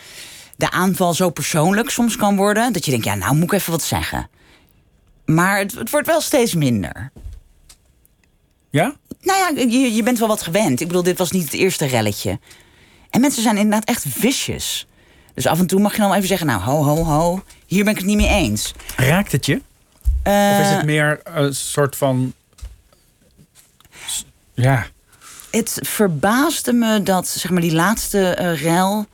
[0.61, 2.73] de aanval zo persoonlijk soms kan worden.
[2.73, 4.29] Dat je denkt, ja, nou moet ik even wat zeggen.
[5.25, 7.11] Maar het, het wordt wel steeds minder.
[8.69, 8.95] Ja?
[9.21, 10.79] Nou ja, je, je bent wel wat gewend.
[10.81, 12.39] Ik bedoel, dit was niet het eerste relletje.
[13.09, 14.87] En mensen zijn inderdaad echt vicious.
[15.33, 17.43] Dus af en toe mag je dan wel even zeggen, nou, ho, ho, ho.
[17.65, 18.73] Hier ben ik het niet mee eens.
[18.95, 19.61] Raakt het je?
[20.23, 22.33] Eh, Of is het meer een soort van...
[24.53, 24.85] Ja,
[25.51, 29.05] Het verbaasde me dat, zeg maar, die laatste eh rel...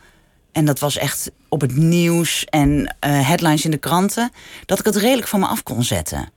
[0.57, 4.31] en dat was echt op het nieuws en eh, headlines in de kranten...
[4.65, 6.29] dat ik het redelijk van me af kon zetten.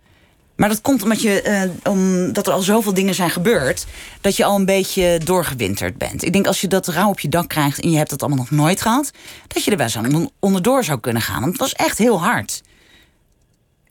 [0.57, 3.87] Maar dat komt omdat, je, eh, omdat er al zoveel dingen zijn gebeurd...
[4.21, 6.25] dat je al een beetje doorgewinterd bent.
[6.25, 8.39] Ik denk als je dat rauw op je dak krijgt en je hebt dat allemaal
[8.39, 9.11] nog nooit gehad...
[9.47, 11.41] dat je er best aan on- onderdoor zou kunnen gaan.
[11.41, 12.63] Want het was echt heel hard.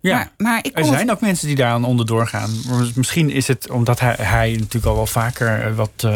[0.02, 0.16] ja.
[0.16, 2.50] Maar, maar ik er zijn ook mensen die daar aan onderdoor gaan.
[2.96, 6.08] Misschien is het omdat hij, hij natuurlijk al wel vaker eh, wat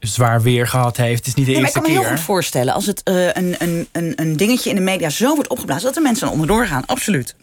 [0.00, 1.18] zwaar weer gehad heeft.
[1.18, 2.18] Het is niet de Nee, maar ik eerste kan me heel keer.
[2.18, 5.48] goed voorstellen als het eh, een, een, een, een dingetje in de media zo wordt
[5.48, 5.84] opgeblazen...
[5.84, 7.34] dat er mensen aan onderdoor gaan, absoluut.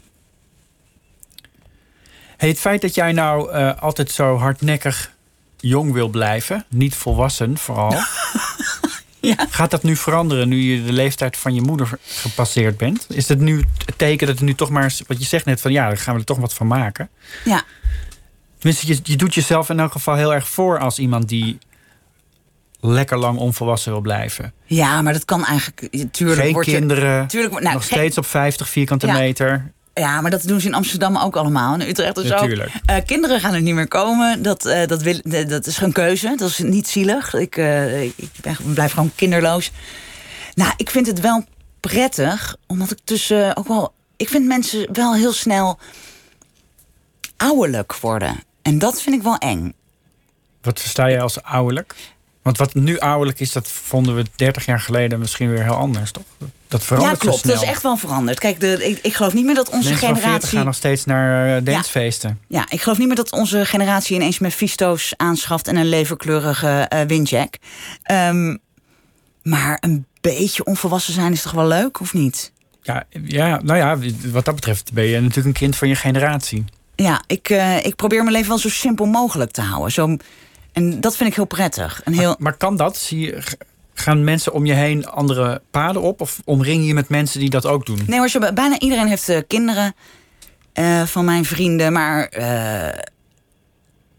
[2.38, 5.14] Hey, het feit dat jij nou eh, altijd zo hardnekkig
[5.58, 7.94] jong wil blijven, niet volwassen vooral.
[9.20, 9.48] Ja.
[9.50, 13.06] Gaat dat nu veranderen nu je de leeftijd van je moeder gepasseerd bent?
[13.10, 15.72] Is het nu het teken dat het nu toch maar, wat je zegt net van
[15.72, 17.10] ja, daar gaan we er toch wat van maken?
[17.46, 17.64] Ja,
[18.66, 21.58] Tenminste, je, je doet jezelf in elk geval heel erg voor als iemand die
[22.88, 24.54] lekker lang onvolwassen wil blijven.
[24.66, 25.88] Ja, maar dat kan eigenlijk.
[26.12, 29.14] Tuurlijk Geen word je, kinderen, tuurlijk, nou, nog geen- steeds op 50 vierkante Ja.
[29.14, 29.72] meter.
[29.94, 31.74] Ja, maar dat doen ze in Amsterdam ook allemaal.
[31.74, 32.70] En in Utrecht dus Natuurlijk.
[32.76, 32.82] ook.
[32.86, 34.42] Eh, kinderen gaan er niet meer komen.
[34.42, 36.34] Dat, eh, dat, wil, dat is geen keuze.
[36.38, 37.34] Dat is niet zielig.
[37.34, 39.72] Ik, eh, ik ben- blijf gewoon kinderloos.
[40.54, 41.44] Nou, ik vind het wel
[41.80, 43.94] prettig, omdat ik tussen ook wel.
[44.18, 45.80] Ik vind mensen wel heel snel
[47.38, 48.36] ouderlijk worden.
[48.62, 49.74] En dat vind ik wel eng.
[50.62, 51.96] Wat versta je als ouderlijk?
[52.46, 56.12] Want wat nu ouderlijk is, dat vonden we 30 jaar geleden misschien weer heel anders,
[56.12, 56.24] toch?
[56.68, 57.40] Dat verandert ja, klopt.
[57.40, 57.54] snel.
[57.54, 58.40] Dat is echt wel veranderd.
[58.40, 60.58] Kijk, de, ik, ik geloof niet meer dat onze Mensen van 40 generatie.
[60.58, 62.40] gaan nog steeds naar uh, dancefeesten.
[62.48, 66.90] Ja, ik geloof niet meer dat onze generatie ineens met Visto's aanschaft en een leverkleurige
[66.94, 67.58] uh, windjack.
[68.12, 68.60] Um,
[69.44, 72.52] maar een beetje onvolwassen zijn is toch wel leuk, of niet?
[72.82, 73.98] Ja, ja, nou ja,
[74.32, 76.66] wat dat betreft ben je natuurlijk een kind van je generatie.
[76.96, 79.92] Ja, ik, uh, ik probeer mijn leven wel zo simpel mogelijk te houden.
[79.92, 80.18] Zo,
[80.76, 82.02] en dat vind ik heel prettig.
[82.04, 82.28] Een heel...
[82.28, 82.98] Maar, maar kan dat?
[82.98, 83.42] Zie je,
[83.94, 86.22] gaan mensen om je heen andere paden op?
[86.22, 88.04] Of omring je met mensen die dat ook doen?
[88.08, 89.96] Nee hoor, bijna iedereen heeft uh, kinderen
[90.74, 91.94] uh, van mijn vrienden.
[91.94, 92.30] Maar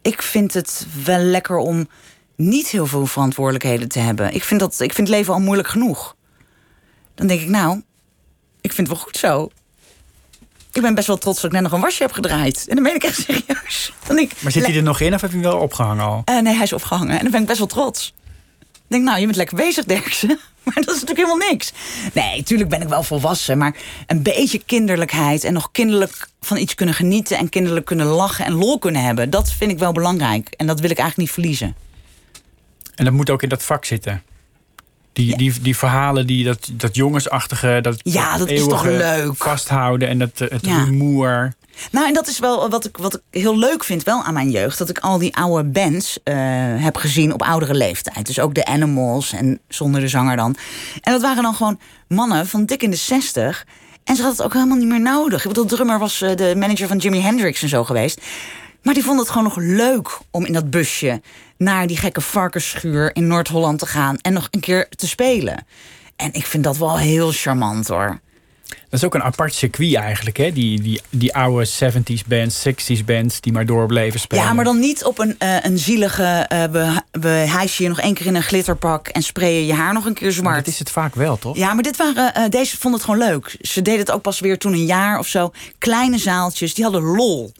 [0.02, 1.88] ik vind het wel lekker om
[2.36, 4.34] niet heel veel verantwoordelijkheden te hebben.
[4.34, 6.16] Ik vind, dat, ik vind het leven al moeilijk genoeg.
[7.14, 7.82] Dan denk ik, nou,
[8.60, 9.50] ik vind het wel goed zo.
[10.76, 12.64] Ik ben best wel trots dat ik net nog een wasje heb gedraaid.
[12.68, 13.92] En dan ben ik echt serieus.
[14.06, 16.22] Dan ik, maar zit hij er nog in of heb je hem wel opgehangen al?
[16.30, 17.16] Uh, nee, hij is opgehangen.
[17.16, 18.14] En dan ben ik best wel trots.
[18.60, 20.28] Ik denk, nou, je bent lekker bezig, Derksen.
[20.62, 21.72] Maar dat is natuurlijk helemaal niks.
[22.12, 23.58] Nee, tuurlijk ben ik wel volwassen.
[23.58, 27.38] Maar een beetje kinderlijkheid en nog kinderlijk van iets kunnen genieten...
[27.38, 29.30] en kinderlijk kunnen lachen en lol kunnen hebben...
[29.30, 30.48] dat vind ik wel belangrijk.
[30.56, 31.74] En dat wil ik eigenlijk niet verliezen.
[32.94, 34.22] En dat moet ook in dat vak zitten.
[35.16, 35.36] Die, ja.
[35.36, 39.36] die, die verhalen, die, dat, dat jongensachtige, dat, ja, dat is toch leuk.
[39.36, 40.84] vasthouden en dat, het ja.
[40.84, 41.52] rumoer.
[41.90, 44.50] Nou, en dat is wel wat ik, wat ik heel leuk vind wel aan mijn
[44.50, 44.78] jeugd.
[44.78, 46.34] Dat ik al die oude bands uh,
[46.84, 48.26] heb gezien op oudere leeftijd.
[48.26, 50.56] Dus ook de Animals en zonder de zanger dan.
[51.00, 53.66] En dat waren dan gewoon mannen van dik in de zestig.
[54.04, 55.42] En ze hadden het ook helemaal niet meer nodig.
[55.42, 58.20] Ik bedoel, de drummer was uh, de manager van Jimi Hendrix en zo geweest.
[58.82, 61.20] Maar die vond het gewoon nog leuk om in dat busje
[61.56, 65.66] naar die gekke varkensschuur in Noord-Holland te gaan en nog een keer te spelen.
[66.16, 68.20] En ik vind dat wel heel charmant hoor.
[68.66, 70.52] Dat is ook een apart circuit eigenlijk, hè?
[70.52, 74.44] Die, die, die oude 70s bands, 60s bands die maar door bleven spelen.
[74.44, 76.50] Ja, maar dan niet op een, uh, een zielige.
[76.52, 79.92] Uh, we, we hijsen je nog één keer in een glitterpak en sprayen je haar
[79.92, 80.46] nog een keer zwart.
[80.46, 81.56] Maar dat is het vaak wel, toch?
[81.56, 83.56] Ja, maar dit waren, uh, deze vonden het gewoon leuk.
[83.60, 85.52] Ze deden het ook pas weer toen een jaar of zo.
[85.78, 87.52] Kleine zaaltjes, die hadden lol.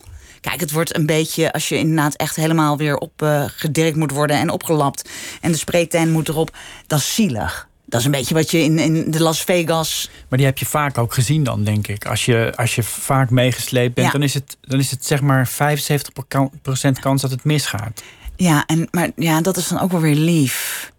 [0.49, 4.37] Kijk, het wordt een beetje als je inderdaad echt helemaal weer opgedirkt uh, moet worden
[4.37, 5.09] en opgelapt.
[5.41, 6.57] En de spreektuin moet erop.
[6.87, 7.69] Dat is zielig.
[7.85, 10.11] Dat is een beetje wat je in, in de Las Vegas.
[10.29, 12.07] Maar die heb je vaak ook gezien dan, denk ik.
[12.07, 14.13] Als je, als je vaak meegesleept bent, ja.
[14.13, 18.03] dan, is het, dan is het zeg maar 75% kans dat het misgaat.
[18.37, 20.93] Ja, en, maar ja, dat is dan ook wel weer lief.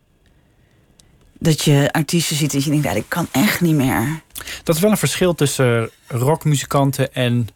[1.40, 4.22] Dat je artiesten ziet en je denkt, ja, ik kan echt niet meer.
[4.64, 7.48] Dat is wel een verschil tussen rockmuzikanten en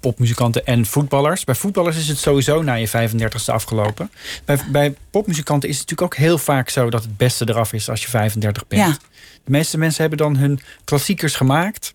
[0.00, 1.44] popmuzikanten en voetballers.
[1.44, 4.10] Bij voetballers is het sowieso na je 35ste afgelopen.
[4.44, 7.88] Bij, bij popmuzikanten is het natuurlijk ook heel vaak zo dat het beste eraf is
[7.88, 8.82] als je 35 bent.
[8.82, 8.96] Ja.
[9.44, 11.94] De meeste mensen hebben dan hun klassiekers gemaakt.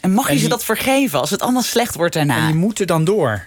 [0.00, 2.38] En mag je en ze die, dat vergeven als het allemaal slecht wordt daarna?
[2.38, 3.46] En die moeten dan door.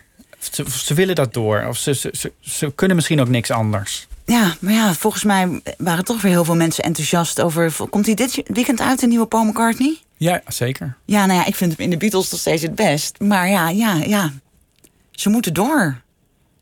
[0.52, 1.66] Ze, ze willen dat door.
[1.68, 4.08] Of ze, ze, ze, ze kunnen misschien ook niks anders.
[4.26, 7.74] Ja, maar ja, volgens mij waren toch weer heel veel mensen enthousiast over.
[7.90, 9.98] Komt hij dit weekend uit, de nieuwe Paul McCartney?
[10.22, 10.98] Ja, zeker.
[11.06, 13.20] Ja, nou ja, ik vind hem in de Beatles nog steeds het best.
[13.20, 14.32] Maar ja, ja, ja.
[15.12, 16.02] Ze moeten door.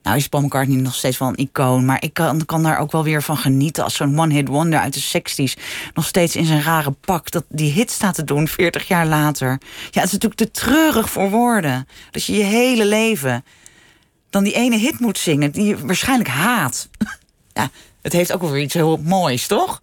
[0.04, 1.86] Nou is Paul McCartney nog steeds wel een icoon.
[1.86, 3.84] Maar ik kan, kan daar ook wel weer van genieten.
[3.84, 5.62] Als zo'n one-hit wonder uit de 60s.
[5.94, 7.32] Nog steeds in zijn rare pak.
[7.32, 9.50] Dat die hit staat te doen 40 jaar later.
[9.92, 11.88] Ja, het is natuurlijk te treurig voor woorden.
[12.12, 13.44] Dat je je hele leven
[14.30, 15.52] dan die ene hit moet zingen.
[15.52, 16.90] Die je waarschijnlijk haat.
[17.54, 17.70] Ja,
[18.02, 19.82] het heeft ook wel weer iets heel moois, toch?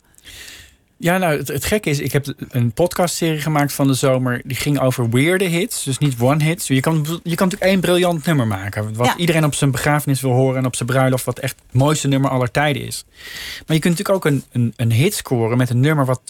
[0.98, 4.40] Ja, nou, het, het gekke is, ik heb een podcastserie gemaakt van de zomer.
[4.44, 6.66] Die ging over weirde hits, dus niet one hits.
[6.66, 8.94] Je kan, je kan natuurlijk één briljant nummer maken.
[8.94, 9.16] Wat ja.
[9.16, 12.30] iedereen op zijn begrafenis wil horen en op zijn bruiloft, wat echt het mooiste nummer
[12.30, 13.04] aller tijden is.
[13.66, 16.20] Maar je kunt natuurlijk ook een, een, een hit scoren met een nummer wat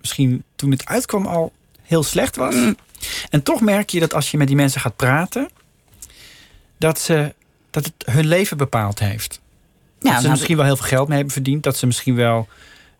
[0.00, 1.52] misschien toen het uitkwam al
[1.82, 2.54] heel slecht was.
[2.54, 2.76] Mm.
[3.30, 5.48] En toch merk je dat als je met die mensen gaat praten,
[6.76, 7.34] dat, ze,
[7.70, 9.40] dat het hun leven bepaald heeft.
[9.98, 11.62] Ja, dat ze nou, misschien wel heel veel geld mee hebben verdiend.
[11.62, 12.48] Dat ze misschien wel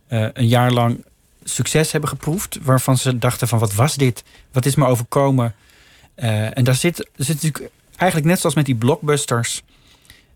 [0.09, 1.05] uh, een jaar lang
[1.45, 2.59] succes hebben geproefd.
[2.63, 4.23] Waarvan ze dachten van wat was dit?
[4.53, 5.55] Wat is me overkomen?
[6.17, 9.63] Uh, en daar zit, zit natuurlijk eigenlijk net zoals met die blockbusters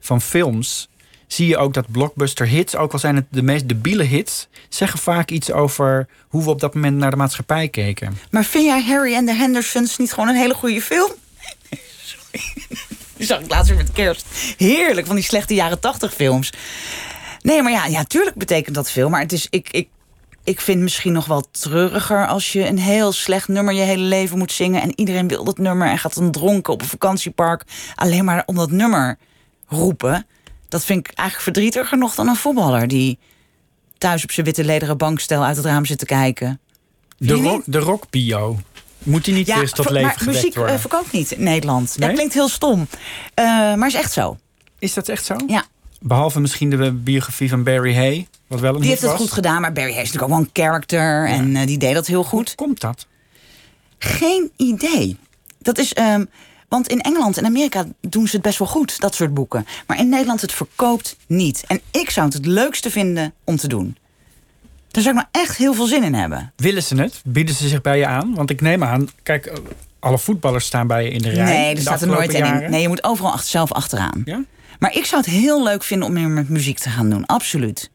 [0.01, 0.89] van films.
[1.27, 4.99] Zie je ook dat blockbuster hits, ook al zijn het de meest debiele hits, zeggen
[4.99, 8.19] vaak iets over hoe we op dat moment naar de maatschappij keken.
[8.31, 11.13] Maar vind jij Harry en de Hendersons niet gewoon een hele goede film?
[13.17, 14.27] Die zag ik laatst weer met kerst.
[14.57, 16.53] Heerlijk, van die slechte jaren tachtig films.
[17.43, 19.09] Nee, maar ja, ja, tuurlijk betekent dat veel.
[19.09, 19.89] Maar het is, ik, ik,
[20.49, 24.39] ik vind misschien nog wel treuriger als je een heel slecht nummer je hele leven
[24.39, 24.83] moet zingen.
[24.83, 27.65] En iedereen wil dat nummer en gaat dan dronken op een vakantiepark.
[27.95, 29.19] Alleen maar om dat nummer
[29.67, 30.27] roepen.
[30.69, 33.19] Dat vind ik eigenlijk verdrietiger nog dan een voetballer die
[33.99, 36.61] thuis op zijn witte lederen bankstel uit het raam zit te kijken.
[37.19, 38.59] De, ro de rockbio.
[38.99, 40.75] Moet die niet eens tot ver- leven maar muziek worden?
[40.75, 41.97] eh, verkoopt niet in Nederland.
[41.99, 42.09] Nee?
[42.09, 42.87] Dat klinkt heel stom.
[43.35, 43.45] Eh,
[43.75, 44.37] maar is echt zo.
[44.79, 45.37] Is dat echt zo?
[45.47, 45.65] Ja.
[46.01, 49.21] Behalve misschien de biografie van Barry Hay, wat wel een Die heeft het was.
[49.21, 51.27] goed gedaan, maar Barry Hay is natuurlijk ook wel een character.
[51.27, 52.55] En eh, die deed dat heel goed.
[52.55, 53.07] Komt dat?
[53.99, 55.17] Geen idee.
[55.59, 55.93] Dat is.
[55.93, 56.25] ehm,
[56.69, 59.67] want in Engeland en Amerika doen ze het best wel goed, dat soort boeken.
[59.87, 61.65] Maar in Nederland het verkoopt niet.
[61.67, 63.97] En ik zou het het leukste vinden om te doen.
[64.91, 66.53] Daar zou ik nou echt heel veel zin in hebben.
[66.57, 67.21] Willen ze het?
[67.25, 68.35] Bieden ze zich bij je aan?
[68.35, 69.57] Want ik neem aan, kijk, eh,
[69.99, 71.45] alle voetballers staan bij je in de rij.
[71.45, 72.71] nee, er staat er nooit in.
[72.71, 74.23] Nee, je moet overal achter, zelf achteraan.
[74.25, 74.43] Ja?
[74.79, 77.27] Maar ik zou het heel leuk vinden om meer met muziek te gaan doen.
[77.27, 77.91] Absoluut.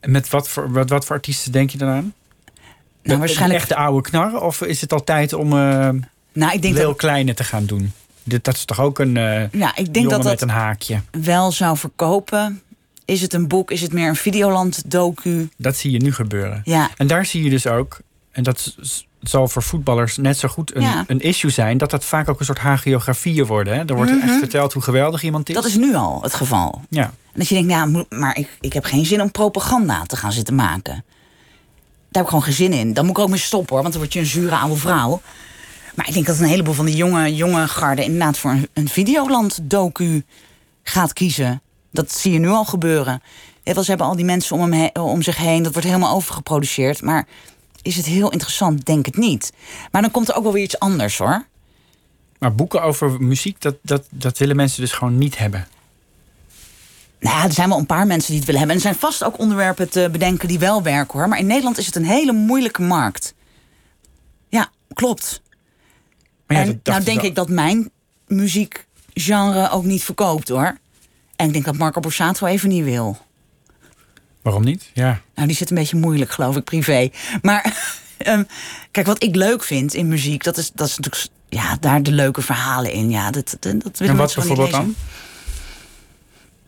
[0.00, 2.14] Met wat voor, wat, wat voor artiesten denk je dan aan?
[3.02, 3.60] Nou, waarschijnlijk.
[3.60, 4.40] Echt de oude knar?
[4.40, 5.88] Of is het al tijd om eh
[6.32, 7.92] Nou, ik denk Lil dat, Kleine te gaan doen?
[8.22, 9.14] Dit, dat is toch ook een
[9.52, 11.00] ja, ik denk jongen dat met dat een haakje?
[11.10, 12.62] wel zou verkopen.
[13.04, 13.70] Is het een boek?
[13.70, 15.48] Is het meer een Videoland-docu?
[15.56, 16.60] Dat zie je nu gebeuren.
[16.64, 16.90] Ja.
[16.96, 18.76] En daar zie je dus ook, en dat
[19.22, 21.04] s- zal voor voetballers net zo goed een, Ja.
[21.06, 23.74] een issue zijn, dat dat vaak ook een soort hagiografieën worden.
[23.74, 23.84] Hè?
[23.84, 25.54] Er wordt echt verteld hoe geweldig iemand is.
[25.54, 25.62] Mhm.
[25.64, 26.80] Dat is nu al het geval.
[26.88, 27.02] Ja.
[27.04, 30.32] En dat je denkt, moet- maar ik, ik heb geen zin om propaganda te gaan
[30.32, 31.04] zitten maken.
[32.12, 32.92] Daar heb ik gewoon geen zin in.
[32.92, 35.20] Dan moet ik ook mee stoppen hoor, want dan word je een zure oude vrouw.
[35.94, 38.88] Maar ik denk dat een heleboel van die jonge, jonge garden inderdaad voor een, een
[38.88, 40.24] Videoland-docu
[40.82, 41.62] gaat kiezen.
[41.92, 43.22] Dat zie je nu al gebeuren.
[43.64, 45.62] Wel, ze hebben al die mensen om, hem he- om zich heen.
[45.62, 47.02] Dat wordt helemaal overgeproduceerd.
[47.02, 47.26] Maar
[47.82, 48.86] is het heel interessant?
[48.86, 49.52] Denk het niet.
[49.90, 51.44] Maar dan komt er ook wel weer iets anders hoor.
[52.38, 55.68] Maar boeken over muziek, dat, dat, dat willen mensen dus gewoon niet hebben.
[57.20, 58.78] Nou ja, er zijn wel een paar mensen die het willen hebben.
[58.78, 61.28] En er zijn vast ook onderwerpen te bedenken die wel werken hoor.
[61.28, 63.34] Maar in Nederland is het een hele moeilijke markt.
[64.48, 65.42] Ja, klopt.
[66.46, 67.26] Maar ja, en dat nou denk wel.
[67.26, 67.90] ik dat mijn
[68.26, 70.78] muziekgenre ook niet verkoopt hoor.
[71.36, 73.18] En ik denk dat Marco Borsato even niet wil.
[74.42, 74.90] Waarom niet?
[74.94, 75.20] Ja.
[75.34, 77.10] Nou, die zit een beetje moeilijk, geloof ik, privé.
[77.42, 77.76] Maar
[78.18, 78.42] ehm,
[78.90, 82.12] kijk, wat ik leuk vind in muziek, dat is, dat is natuurlijk ja, daar de
[82.12, 83.10] leuke verhalen in.
[83.10, 84.94] Ja, dat, dat, En wat bijvoorbeeld dan?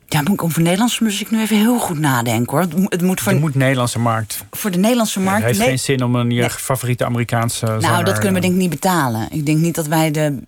[0.06, 2.60] Ja, moet ik over Nederlandse muziek nu even heel goed nadenken hoor.
[2.60, 4.44] Het moet- Het voor, Er moet Nederlandse markt.
[4.50, 5.44] voor de Nederlandse Het markt.
[5.44, 6.50] heeft nee- geen zin om een je Nee.
[6.50, 9.28] favoriete Amerikaanse nou, zanger, dat kunnen we eh, denk ik niet betalen.
[9.30, 10.42] Ik denk niet dat wij de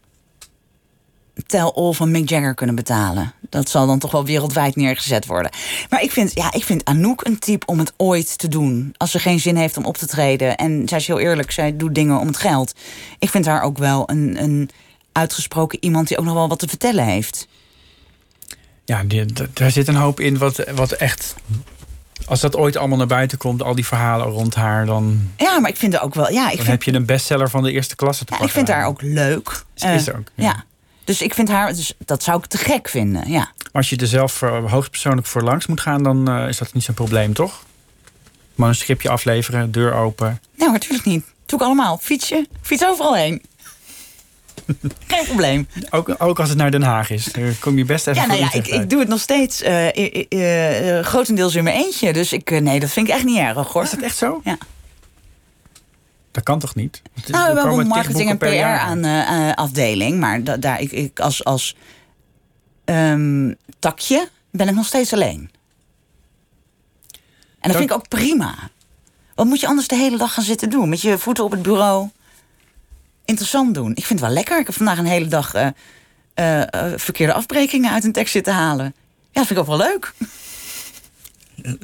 [1.46, 3.32] tell-all van Mick Jagger kunnen betalen.
[3.50, 5.50] Dat zal dan toch wel wereldwijd neergezet worden.
[5.90, 8.94] Maar ik vind, ja, ik vind Anouk een type om het ooit te doen.
[8.96, 10.56] Als ze geen zin heeft om op te treden.
[10.56, 12.74] En zij is heel eerlijk, zij doet dingen om het geld.
[13.18, 14.70] Ik vind haar ook wel een, een
[15.12, 17.48] uitgesproken iemand die ook nog wel wat te vertellen heeft.
[18.84, 21.34] Ja, die, daar zit een hoop in wat, wat echt...
[22.26, 24.86] Als dat ooit allemaal naar buiten komt, al die verhalen rond haar...
[24.86, 26.30] dan, Ja, maar ik vind haar ook wel.
[26.30, 28.44] Ja, ik dan vind, heb je een bestseller van de eerste klasse te ja, ik
[28.44, 28.64] pakken.
[28.64, 29.64] vind haar ook leuk.
[29.74, 30.44] Is- is Eh, ook, ja.
[30.44, 30.64] ja.
[31.04, 33.30] Dus ik vind haar, dus dat zou ik te gek vinden.
[33.30, 33.52] Ja.
[33.72, 36.02] Als je er zelf uh, hoogstpersoonlijk voor langs moet gaan...
[36.02, 37.62] dan uh, is dat niet zo'n probleem, toch?
[38.54, 40.40] Maar een scriptje afleveren, deur open.
[40.56, 41.24] Nee, natuurlijk niet.
[41.46, 41.98] Doe ik allemaal.
[41.98, 43.42] Fietsje, fiets overal heen.
[45.06, 45.68] Geen probleem.
[45.90, 47.24] Ook, ook als het naar Den Haag is.
[47.24, 51.00] Dan kom je best even Ja, nou ja, ik, ik doe het nog steeds uh,
[51.00, 52.12] grotendeels in mijn eentje.
[52.12, 53.82] Dus ik, nee, dat vind ik echt niet erg hoor.
[53.82, 54.40] Is dat echt zo?
[54.44, 54.58] Ja.
[56.34, 57.02] Dat kan toch niet?
[57.26, 60.20] Nou, we hebben een marketing en PR aan uh, afdeling.
[60.20, 61.76] Maar da, daar, ik, ik, als, als
[62.84, 65.38] um, takje ben ik nog steeds alleen.
[65.38, 65.50] En
[67.60, 68.54] dat, dat vind ik ook prima.
[69.34, 70.88] Wat moet je anders de hele dag gaan zitten doen?
[70.88, 72.08] Met je voeten op het bureau.
[73.24, 73.90] Interessant doen.
[73.90, 74.60] Ik vind het wel lekker.
[74.60, 75.68] Ik heb vandaag een hele dag uh,
[76.34, 76.62] uh,
[76.96, 78.84] verkeerde afbrekingen uit een tekst zitten halen.
[78.84, 78.92] Ja,
[79.32, 80.14] dat vind ik ook wel leuk.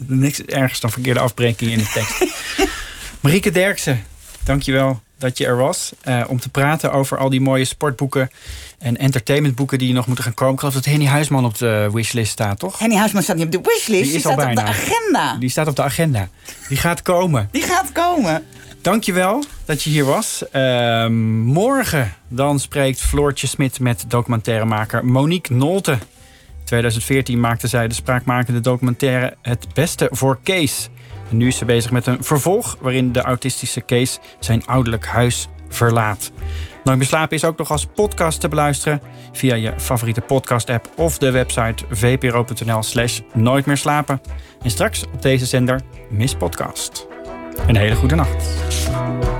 [0.07, 2.25] Niks ergens dan verkeerde afbrekingen in de tekst.
[3.23, 4.05] Marieke Derksen,
[4.51, 5.93] dankjewel dat je er was.
[6.05, 8.31] Uh, om te praten over al die mooie sportboeken
[8.79, 10.55] en entertainmentboeken die nog moeten gaan komen.
[10.55, 12.79] Ik geloof dat Henny Huisman op de wishlist staat, toch?
[12.79, 14.03] Henny Huisman staat niet op de wishlist.
[14.03, 14.51] Die, die staat bijna.
[14.51, 15.37] op de agenda.
[15.39, 16.29] Die staat op de agenda.
[16.69, 17.49] Die gaat komen.
[17.53, 18.45] Die gaat komen.
[18.83, 20.43] Dankjewel dat je hier was.
[20.53, 21.07] Uh,
[21.45, 25.99] morgen dan spreekt Floortje Smit met documentairemaker Monique Nolte.
[26.65, 30.89] 2014 maakte zij de spraakmakende documentaire Het Beste voor Kees.
[31.31, 36.33] Nu is ze bezig met een vervolg waarin de autistische Kees zijn ouderlijk huis verlaat.
[36.85, 39.03] Nooit meer slapen is ook nog als podcast te beluisteren
[39.33, 44.21] via je favoriete podcast-app of de website vpro.nl slash nooit meer slapen.
[44.63, 47.07] En straks op deze zender Miss Podcast.
[47.67, 49.40] Een hele goede nacht.